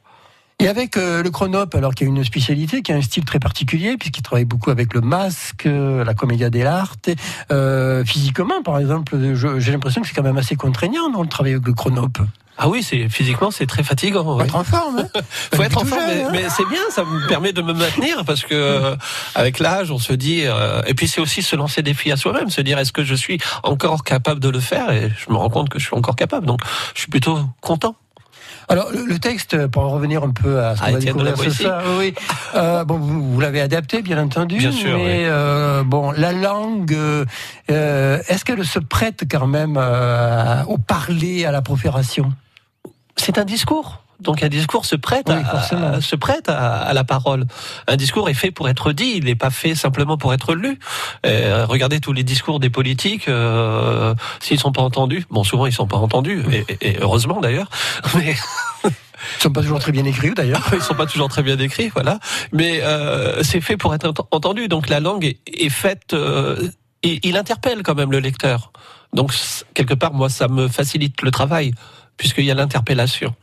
Et 0.61 0.69
avec 0.69 0.97
euh, 0.97 1.23
le 1.23 1.31
Chronope, 1.31 1.75
alors 1.75 1.95
qu'il 1.95 2.07
y 2.07 2.11
a 2.11 2.15
une 2.15 2.25
spécialité, 2.25 2.83
qui 2.83 2.93
a 2.93 2.97
un 2.97 3.03
style 3.03 3.25
très 3.25 3.41
particulier, 3.41 3.97
puisqu'il 3.97 4.23
travaille 4.23 4.45
beaucoup 4.45 4.71
avec 4.71 4.95
le 4.95 5.01
masque, 5.01 5.67
euh, 5.67 6.05
la 6.05 6.15
commedia 6.15 6.49
dell'arte. 6.49 7.11
Euh, 7.51 8.05
physiquement, 8.05 8.63
par 8.63 8.79
exemple, 8.79 9.17
j'ai 9.59 9.73
l'impression 9.73 10.01
que 10.01 10.07
c'est 10.07 10.15
quand 10.15 10.23
même 10.23 10.39
assez 10.39 10.55
contraignant, 10.55 11.11
non, 11.11 11.23
le 11.23 11.29
travail 11.29 11.55
avec 11.55 11.67
le 11.67 11.75
Chronope. 11.75 12.19
Ah 12.57 12.69
oui, 12.69 12.85
c'est 12.85 13.09
physiquement 13.09 13.51
c'est 13.51 13.67
très 13.67 13.83
fatigant. 13.83 14.23
Faut 14.23 14.41
être 14.41 14.55
en 14.55 14.63
forme. 14.63 14.99
Hein 15.01 15.21
Faut 15.55 15.63
être 15.65 15.77
en 15.77 15.85
forme, 15.85 16.01
hein. 16.01 16.29
mais, 16.31 16.45
c'est 16.49 16.67
bien, 16.69 16.83
ça 16.91 17.03
me 17.03 17.27
permet 17.27 17.53
de 17.53 17.61
me 17.61 17.73
maintenir 17.73 18.25
parce 18.25 18.45
que 18.45 18.97
avec 19.35 19.59
l'âge, 19.59 19.91
on 19.91 19.99
se 19.99 20.13
dit. 20.13 20.45
et 20.87 20.95
puis 20.95 21.09
c'est 21.09 21.21
aussi 21.21 21.43
se 21.43 21.57
lancer 21.57 21.83
des 21.83 21.91
défis 21.91 22.13
à 22.13 22.17
soi-même, 22.17 22.51
se 22.51 22.61
dire 22.61 22.79
est-ce 22.79 22.93
que 22.93 23.03
je 23.03 23.17
suis 23.17 23.41
encore 23.65 24.05
capable 24.05 24.39
de 24.39 24.51
le 24.51 24.61
faire? 24.61 24.93
Et 24.93 25.11
je 25.19 25.33
me 25.33 25.37
rends 25.37 25.51
compte 25.51 25.69
que 25.69 25.81
je 25.81 25.85
suis 25.85 25.97
encore 25.97 26.15
capable, 26.15 26.47
donc 26.47 26.61
je 26.95 27.01
suis 27.01 27.11
plutôt 27.11 27.41
content. 27.61 27.97
Alors 28.69 28.91
le, 28.93 29.19
texte, 29.19 29.67
pour 29.69 29.83
en 29.83 29.91
revenir 29.91 30.23
un 30.23 30.31
peu 30.31 30.61
à 30.61 30.77
ce 30.77 30.83
qu'on 30.83 30.93
va 30.93 30.99
découvrir 30.99 31.37
ce 31.37 31.51
soir, 31.51 31.83
oui, 31.99 32.15
euh, 32.55 32.85
bon, 32.85 32.99
vous, 32.99 33.41
l'avez 33.41 33.61
adapté, 33.61 34.03
bien 34.03 34.23
entendu, 34.23 34.57
bien 34.57 34.73
sûr, 34.73 34.97
mais 34.97 35.25
euh, 35.27 35.83
bon, 35.85 36.13
la 36.13 36.33
langue, 36.33 36.95
euh, 36.95 37.25
est-ce 37.69 38.45
qu'elle 38.45 38.65
se 38.65 38.79
prête 38.79 39.25
quand 39.31 39.47
même 39.47 39.77
au 40.69 40.79
parler, 40.79 41.45
à 41.45 41.53
la 41.53 41.63
profération? 41.63 42.33
C'est 43.17 43.39
un 43.39 43.45
discours? 43.45 44.04
Donc 44.21 44.43
un 44.43 44.49
discours 44.49 44.87
se 44.87 44.97
prête, 44.97 45.29
à, 45.31 46.01
se 46.01 46.17
prête 46.17 46.49
à, 46.49 46.93
la 46.93 47.05
parole. 47.05 47.47
Un 47.87 47.97
discours 47.97 48.29
est 48.29 48.35
fait 48.35 48.51
pour 48.51 48.69
être 48.69 48.93
dit, 48.93 49.15
il 49.17 49.25
n'est 49.25 49.35
pas 49.35 49.51
fait 49.51 49.75
simplement 49.75 50.17
pour 50.17 50.33
être 50.33 50.55
lu. 50.55 50.79
Euh, 51.27 51.67
regardez 51.67 52.01
tous 52.01 52.13
les 52.13 52.23
discours 52.23 52.61
des 52.61 52.71
politiques, 52.71 53.29
euh, 53.29 54.15
s'ils 54.41 54.61
sont 54.61 54.73
pas 54.73 54.83
entendus, 54.83 55.27
bon 55.31 55.45
souvent 55.45 55.67
ils 55.67 55.73
sont 55.73 55.87
pas 55.87 55.97
entendus, 55.97 56.43
et, 56.81 56.97
heureusement 57.01 57.41
d'ailleurs, 57.41 57.69
mais 58.15 58.35
Ils 59.39 59.43
sont 59.43 59.51
pas 59.51 59.63
toujours 59.63 59.79
très 59.79 59.93
bien 59.93 60.05
écrits 60.05 60.35
d'ailleurs. 60.35 60.63
Ils 60.73 60.83
sont 60.83 60.95
pas 60.95 61.07
toujours 61.07 61.29
très 61.29 61.43
bien 61.43 61.59
écrits, 61.59 61.89
voilà. 61.89 62.19
Mais 62.53 62.83
euh, 62.83 63.43
c'est 63.43 63.61
fait 63.61 63.77
pour 63.77 63.95
être 63.95 64.13
entendu. 64.31 64.69
Donc 64.69 64.89
la 64.89 65.01
langue 65.01 65.25
est, 65.47 65.69
faite. 65.71 66.13
Euh, 66.13 66.69
et 67.03 67.21
il 67.23 67.37
interpelle 67.37 67.83
quand 67.83 67.95
même 67.95 68.13
le 68.13 68.19
lecteur. 68.21 68.73
Donc 69.13 69.33
quelque 69.75 69.95
part, 69.95 70.13
moi, 70.13 70.29
ça 70.29 70.49
me 70.49 70.69
facilite 70.69 71.23
le 71.23 71.31
travail 71.31 71.73
puisqu'il 72.17 72.45
y 72.45 72.51
a 72.51 72.55
l'interpellation. 72.55 73.35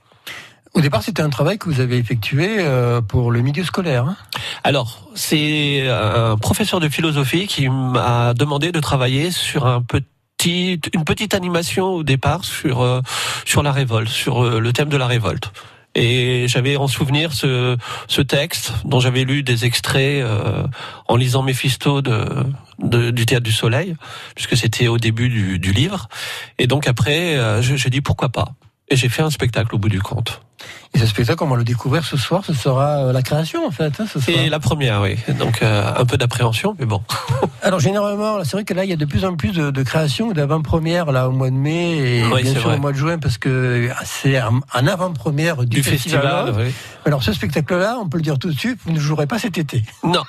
Au 0.73 0.79
départ, 0.79 1.03
c'était 1.03 1.21
un 1.21 1.29
travail 1.29 1.57
que 1.57 1.69
vous 1.69 1.81
avez 1.81 1.97
effectué 1.97 2.55
euh, 2.59 3.01
pour 3.01 3.31
le 3.31 3.41
milieu 3.41 3.63
scolaire. 3.63 4.05
Hein 4.05 4.15
Alors, 4.63 5.09
c'est 5.15 5.89
un 5.89 6.37
professeur 6.37 6.79
de 6.79 6.87
philosophie 6.87 7.45
qui 7.45 7.67
m'a 7.67 8.33
demandé 8.33 8.71
de 8.71 8.79
travailler 8.79 9.31
sur 9.31 9.65
un 9.65 9.81
petit, 9.81 10.79
une 10.93 11.03
petite 11.03 11.33
animation 11.33 11.87
au 11.87 12.03
départ 12.03 12.45
sur 12.45 12.81
euh, 12.81 13.01
sur 13.43 13.63
la 13.63 13.73
révolte, 13.73 14.07
sur 14.07 14.45
euh, 14.45 14.59
le 14.61 14.71
thème 14.71 14.87
de 14.87 14.95
la 14.95 15.07
révolte. 15.07 15.51
Et 15.93 16.47
j'avais 16.47 16.77
en 16.77 16.87
souvenir 16.87 17.33
ce, 17.33 17.75
ce 18.07 18.21
texte 18.21 18.71
dont 18.85 19.01
j'avais 19.01 19.25
lu 19.25 19.43
des 19.43 19.65
extraits 19.65 20.25
en 21.09 21.17
lisant 21.17 21.43
Méphisto 21.43 22.01
de, 22.01 23.11
du 23.11 23.25
Théâtre 23.25 23.43
du 23.43 23.51
Soleil, 23.51 23.97
puisque 24.33 24.55
c'était 24.55 24.87
au 24.87 24.97
début 24.97 25.27
du, 25.27 25.59
du, 25.59 25.73
livre. 25.73 26.07
Et 26.59 26.67
donc 26.67 26.87
après, 26.87 27.61
j'ai 27.61 27.89
dit 27.89 27.99
pourquoi 27.99 28.29
pas. 28.29 28.53
Et 28.87 28.95
j'ai 28.95 29.09
fait 29.09 29.21
un 29.21 29.29
spectacle 29.29 29.75
au 29.75 29.79
bout 29.79 29.89
du 29.89 30.01
compte. 30.01 30.41
Et 30.93 30.99
ce 30.99 31.05
spectacle, 31.05 31.41
on 31.43 31.47
va 31.47 31.55
le 31.55 31.63
découvrir 31.63 32.03
ce 32.03 32.17
soir, 32.17 32.43
ce 32.45 32.53
sera 32.53 33.05
euh, 33.05 33.13
la 33.13 33.21
création 33.21 33.65
en 33.65 33.71
fait. 33.71 33.93
Hein, 34.01 34.05
Et 34.27 34.49
la 34.49 34.59
première, 34.59 35.01
oui. 35.01 35.15
Donc 35.39 35.61
euh, 35.61 35.89
un 35.95 36.05
peu 36.05 36.17
d'appréhension, 36.17 36.75
mais 36.77 36.85
bon. 36.85 37.01
Alors 37.61 37.79
généralement, 37.79 38.43
c'est 38.43 38.51
vrai 38.53 38.65
que 38.65 38.73
là, 38.73 38.83
il 38.83 38.89
y 38.89 38.93
a 38.93 38.97
de 38.97 39.05
plus 39.05 39.23
en 39.23 39.37
plus 39.37 39.53
de, 39.53 39.71
de 39.71 39.83
créations 39.83 40.31
d'avant-première 40.31 41.11
là 41.13 41.29
au 41.29 41.31
mois 41.31 41.49
de 41.49 41.55
mai 41.55 42.19
et 42.19 42.23
bien 42.23 42.53
sûr 42.53 42.71
au 42.71 42.77
mois 42.77 42.91
de 42.91 42.97
juin 42.97 43.19
parce 43.19 43.37
que 43.37 43.89
c'est 44.03 44.37
un, 44.37 44.61
avant-première 44.73 45.63
du, 45.63 45.81
festival. 45.81 46.53
Alors 47.05 47.23
ce 47.23 47.31
spectacle-là, 47.31 47.97
on 48.01 48.09
peut 48.09 48.17
le 48.17 48.23
dire 48.23 48.37
tout 48.37 48.49
de 48.49 48.57
suite, 48.57 48.79
vous 48.85 48.91
ne 48.91 48.99
jouerez 48.99 49.27
pas 49.27 49.39
cet 49.39 49.57
été. 49.57 49.83
Non, 50.03 50.23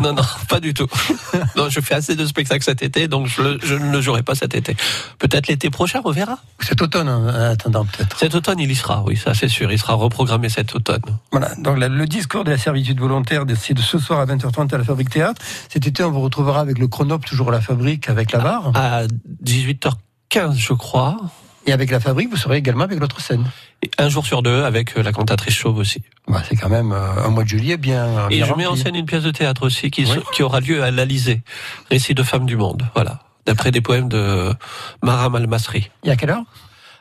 non, 0.00 0.14
non, 0.14 0.22
pas 0.48 0.60
du 0.60 0.72
tout. 0.72 0.88
non, 1.56 1.68
je 1.68 1.80
fais 1.80 1.94
assez 1.94 2.16
de 2.16 2.24
spectacles 2.24 2.64
cet 2.64 2.82
été, 2.82 3.06
donc 3.06 3.26
je, 3.26 3.58
je 3.62 3.74
ne 3.74 3.92
le 3.92 4.00
jouerai 4.00 4.22
pas 4.22 4.34
cet 4.34 4.54
été. 4.54 4.76
Peut-être 5.18 5.46
l'été 5.48 5.68
prochain, 5.68 6.00
on 6.04 6.10
verra. 6.10 6.38
Cet 6.60 6.80
automne, 6.80 7.08
en 7.08 7.28
attendant 7.28 7.84
peut-être. 7.84 8.18
Cet 8.18 8.34
automne, 8.34 8.58
il 8.60 8.70
y 8.70 8.74
sera, 8.74 9.02
oui, 9.04 9.16
ça 9.16 9.34
c'est 9.34 9.48
sûr. 9.48 9.70
Il 9.76 9.78
sera 9.78 9.92
reprogrammé 9.92 10.48
cet 10.48 10.74
automne. 10.74 11.02
Voilà, 11.32 11.54
donc 11.56 11.76
le 11.78 12.06
discours 12.06 12.44
de 12.44 12.50
la 12.50 12.56
servitude 12.56 12.98
volontaire, 12.98 13.44
c'est 13.58 13.74
de 13.74 13.82
ce 13.82 13.98
soir 13.98 14.20
à 14.20 14.24
20h30 14.24 14.74
à 14.74 14.78
la 14.78 14.84
Fabrique 14.84 15.10
Théâtre. 15.10 15.42
Cet 15.68 15.86
été, 15.86 16.02
on 16.02 16.10
vous 16.10 16.22
retrouvera 16.22 16.60
avec 16.60 16.78
le 16.78 16.88
Chronope, 16.88 17.26
toujours 17.26 17.50
à 17.50 17.52
la 17.52 17.60
Fabrique, 17.60 18.08
avec 18.08 18.32
la 18.32 18.38
barre. 18.38 18.72
À 18.74 19.02
18h15, 19.44 20.56
je 20.56 20.72
crois. 20.72 21.18
Et 21.66 21.74
avec 21.74 21.90
la 21.90 22.00
Fabrique, 22.00 22.30
vous 22.30 22.38
serez 22.38 22.56
également 22.56 22.84
avec 22.84 22.98
l'autre 22.98 23.20
scène. 23.20 23.44
Et 23.82 23.90
un 23.98 24.08
jour 24.08 24.24
sur 24.24 24.42
deux 24.42 24.64
avec 24.64 24.96
euh, 24.96 25.02
la 25.02 25.12
cantatrice 25.12 25.52
chauve 25.52 25.76
aussi. 25.76 26.00
Bah, 26.26 26.42
c'est 26.48 26.56
quand 26.56 26.70
même 26.70 26.92
euh, 26.92 27.26
un 27.26 27.28
mois 27.28 27.44
de 27.44 27.48
juillet 27.50 27.76
bien. 27.76 28.30
Et 28.30 28.42
je 28.44 28.54
mets 28.54 28.64
en 28.64 28.76
scène 28.76 28.94
une 28.94 29.04
pièce 29.04 29.24
de 29.24 29.30
théâtre 29.30 29.66
aussi 29.66 29.90
qui, 29.90 30.06
qui 30.32 30.42
aura 30.42 30.60
lieu 30.60 30.82
à 30.82 30.90
l'Alizé, 30.90 31.42
récit 31.90 32.14
de 32.14 32.22
femmes 32.22 32.46
du 32.46 32.56
monde. 32.56 32.88
Voilà, 32.94 33.20
d'après 33.44 33.72
des 33.72 33.82
poèmes 33.82 34.08
de 34.08 34.54
Maram 35.02 35.34
Al-Masri. 35.34 35.90
Et 36.02 36.10
à 36.10 36.16
quelle 36.16 36.30
heure? 36.30 36.44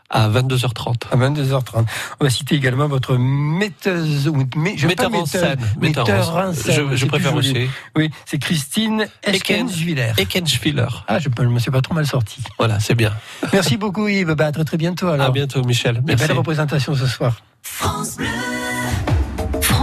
À 0.10 0.30
22h30. 0.30 0.96
À 1.12 1.16
22h30. 1.16 1.86
On 2.20 2.24
va 2.24 2.30
citer 2.30 2.56
également 2.56 2.88
votre 2.88 3.18
metteuse, 3.18 4.32
metteur, 4.56 5.14
en 5.14 5.26
scène. 5.26 5.60
Metteur 5.80 6.36
en 6.36 6.54
scène. 6.54 6.96
Je, 6.96 7.06
préfère 7.06 7.36
aussi. 7.36 7.68
Oui, 7.96 8.10
c'est 8.26 8.38
Christine 8.38 9.08
Eckenschwiller. 9.26 10.14
Eckenschwiller. 10.18 10.88
Ah, 11.08 11.20
je 11.20 11.30
ne 11.30 11.48
me 11.48 11.60
suis 11.60 11.72
pas 11.72 11.82
trop 11.82 11.94
mal 11.94 12.06
sorti. 12.06 12.42
Voilà, 12.58 12.80
c'est 12.80 12.96
bien. 12.96 13.12
Merci 13.54 13.78
beaucoup 13.78 14.08
Yves. 14.08 14.34
Bah, 14.36 14.48
à 14.48 14.52
très, 14.52 14.64
très 14.64 14.78
bientôt 14.78 15.08
alors. 15.08 15.28
À 15.28 15.32
bientôt 15.32 15.64
Michel. 15.64 16.02
Merci. 16.06 16.28
belle 16.28 16.38
représentation 16.38 16.96
ce 16.96 17.08
soir. 17.08 17.36
France 17.62 18.18
Bleu. 18.18 18.26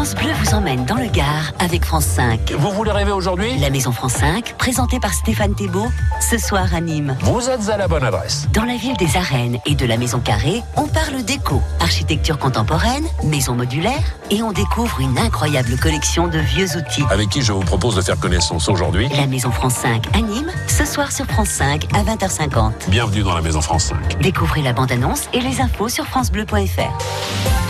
France 0.02 0.16
Bleu 0.16 0.32
vous 0.42 0.54
emmène 0.56 0.84
dans 0.84 0.96
le 0.96 1.06
Gard 1.06 1.52
avec 1.60 1.84
France 1.84 2.06
5. 2.06 2.54
Vous 2.58 2.72
voulez 2.72 2.90
rêver 2.90 3.12
aujourd'hui? 3.12 3.56
La 3.58 3.70
Maison 3.70 3.92
France 3.92 4.14
5, 4.14 4.56
présentée 4.58 4.98
par 4.98 5.14
Stéphane 5.14 5.54
Thébault, 5.54 5.92
ce 6.20 6.38
soir 6.38 6.74
à 6.74 6.80
Nîmes. 6.80 7.16
Vous 7.20 7.48
êtes 7.48 7.68
à 7.68 7.76
la 7.76 7.86
bonne 7.86 8.02
adresse. 8.02 8.48
Dans 8.52 8.64
la 8.64 8.74
ville 8.74 8.96
des 8.96 9.16
arènes 9.16 9.58
et 9.64 9.76
de 9.76 9.86
la 9.86 9.96
Maison 9.96 10.18
Carrée, 10.18 10.64
on 10.76 10.88
parle 10.88 11.22
déco, 11.22 11.62
architecture 11.78 12.36
contemporaine, 12.36 13.04
maison 13.22 13.54
modulaire 13.54 14.02
et 14.32 14.42
on 14.42 14.50
découvre 14.50 14.98
une 14.98 15.16
incroyable 15.18 15.76
collection 15.76 16.26
de 16.26 16.40
vieux 16.40 16.76
outils. 16.76 17.04
Avec 17.08 17.28
qui 17.28 17.40
je 17.40 17.52
vous 17.52 17.60
propose 17.60 17.94
de 17.94 18.02
faire 18.02 18.18
connaissance 18.18 18.68
aujourd'hui? 18.68 19.08
La 19.16 19.28
Maison 19.28 19.52
France 19.52 19.74
5 19.74 20.16
à 20.16 20.20
Nîmes, 20.20 20.50
ce 20.66 20.84
soir 20.84 21.12
sur 21.12 21.26
France 21.26 21.50
5 21.50 21.86
à 21.94 22.02
20h50. 22.02 22.72
Bienvenue 22.88 23.22
dans 23.22 23.36
la 23.36 23.42
Maison 23.42 23.60
France 23.60 23.84
5. 23.84 24.20
Découvrez 24.20 24.62
la 24.62 24.72
bande-annonce 24.72 25.28
et 25.32 25.38
les 25.38 25.60
infos 25.60 25.88
sur 25.88 26.06
francebleu.fr. 26.06 27.61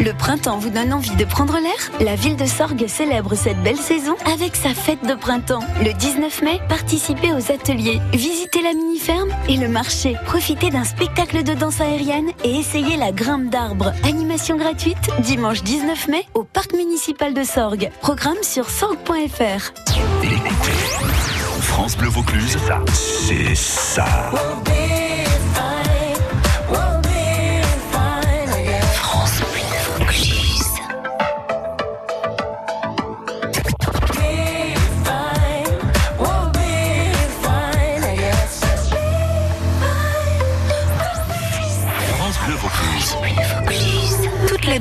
Le 0.00 0.12
printemps 0.12 0.58
vous 0.58 0.70
donne 0.70 0.92
envie 0.92 1.16
de 1.16 1.24
prendre 1.24 1.58
l'air 1.58 1.90
La 2.00 2.14
ville 2.14 2.36
de 2.36 2.44
Sorgues 2.44 2.86
célèbre 2.86 3.34
cette 3.34 3.60
belle 3.64 3.76
saison 3.76 4.14
avec 4.32 4.54
sa 4.54 4.68
fête 4.70 5.04
de 5.04 5.14
printemps. 5.14 5.62
Le 5.82 5.92
19 5.92 6.42
mai, 6.42 6.60
participez 6.68 7.32
aux 7.32 7.50
ateliers, 7.50 8.00
visitez 8.12 8.62
la 8.62 8.74
mini-ferme 8.74 9.30
et 9.48 9.56
le 9.56 9.68
marché. 9.68 10.14
Profitez 10.24 10.70
d'un 10.70 10.84
spectacle 10.84 11.42
de 11.42 11.52
danse 11.52 11.80
aérienne 11.80 12.30
et 12.44 12.58
essayez 12.58 12.96
la 12.96 13.10
grimpe 13.10 13.50
d'arbres. 13.50 13.92
Animation 14.04 14.56
gratuite 14.56 15.10
dimanche 15.20 15.64
19 15.64 16.08
mai 16.08 16.24
au 16.34 16.44
parc 16.44 16.74
municipal 16.74 17.34
de 17.34 17.42
Sorgues. 17.42 17.90
Programme 18.00 18.42
sur 18.42 18.70
sorgues.fr. 18.70 19.72
France 21.60 21.96
Bleu 21.96 22.08
Vaucluse, 22.08 22.56
c'est 22.92 23.54
ça. 23.56 24.04
France 24.04 24.87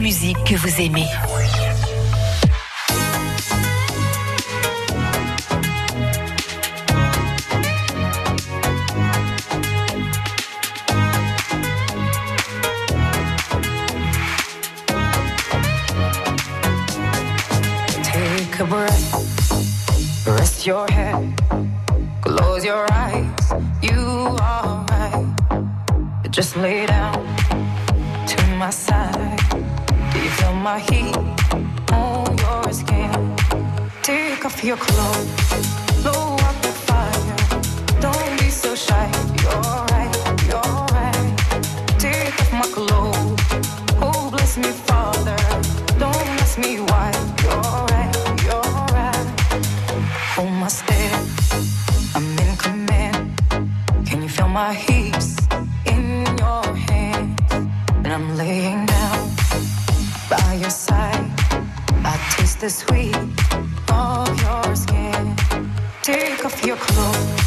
musique 0.07 0.41
que 0.45 0.55
vous 0.55 0.79
aimez. 0.79 1.26
The 62.59 62.69
sweet 62.69 63.15
of 63.91 64.41
your 64.41 64.75
skin. 64.75 65.35
Take 66.01 66.43
off 66.43 66.65
your 66.65 66.77
clothes, 66.77 67.46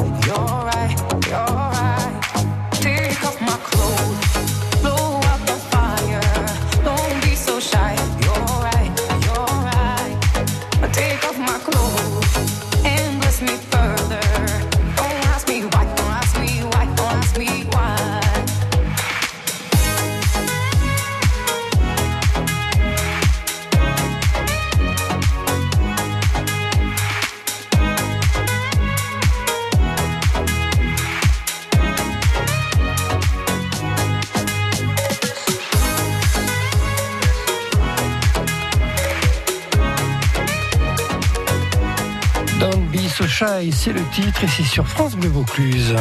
Don't 42.61 42.91
be 42.91 43.09
so 43.09 43.25
shy, 43.25 43.71
c'est 43.71 43.91
le 43.91 44.01
titre 44.13 44.43
et 44.43 44.47
c'est 44.47 44.61
sur 44.61 44.87
France 44.87 45.15
Bleu 45.15 45.29
Vaucluse. 45.29 45.95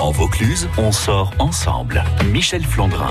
En 0.00 0.12
Vaucluse, 0.12 0.68
on 0.78 0.92
sort 0.92 1.32
ensemble. 1.40 2.04
Michel 2.26 2.64
Flandrin. 2.64 3.10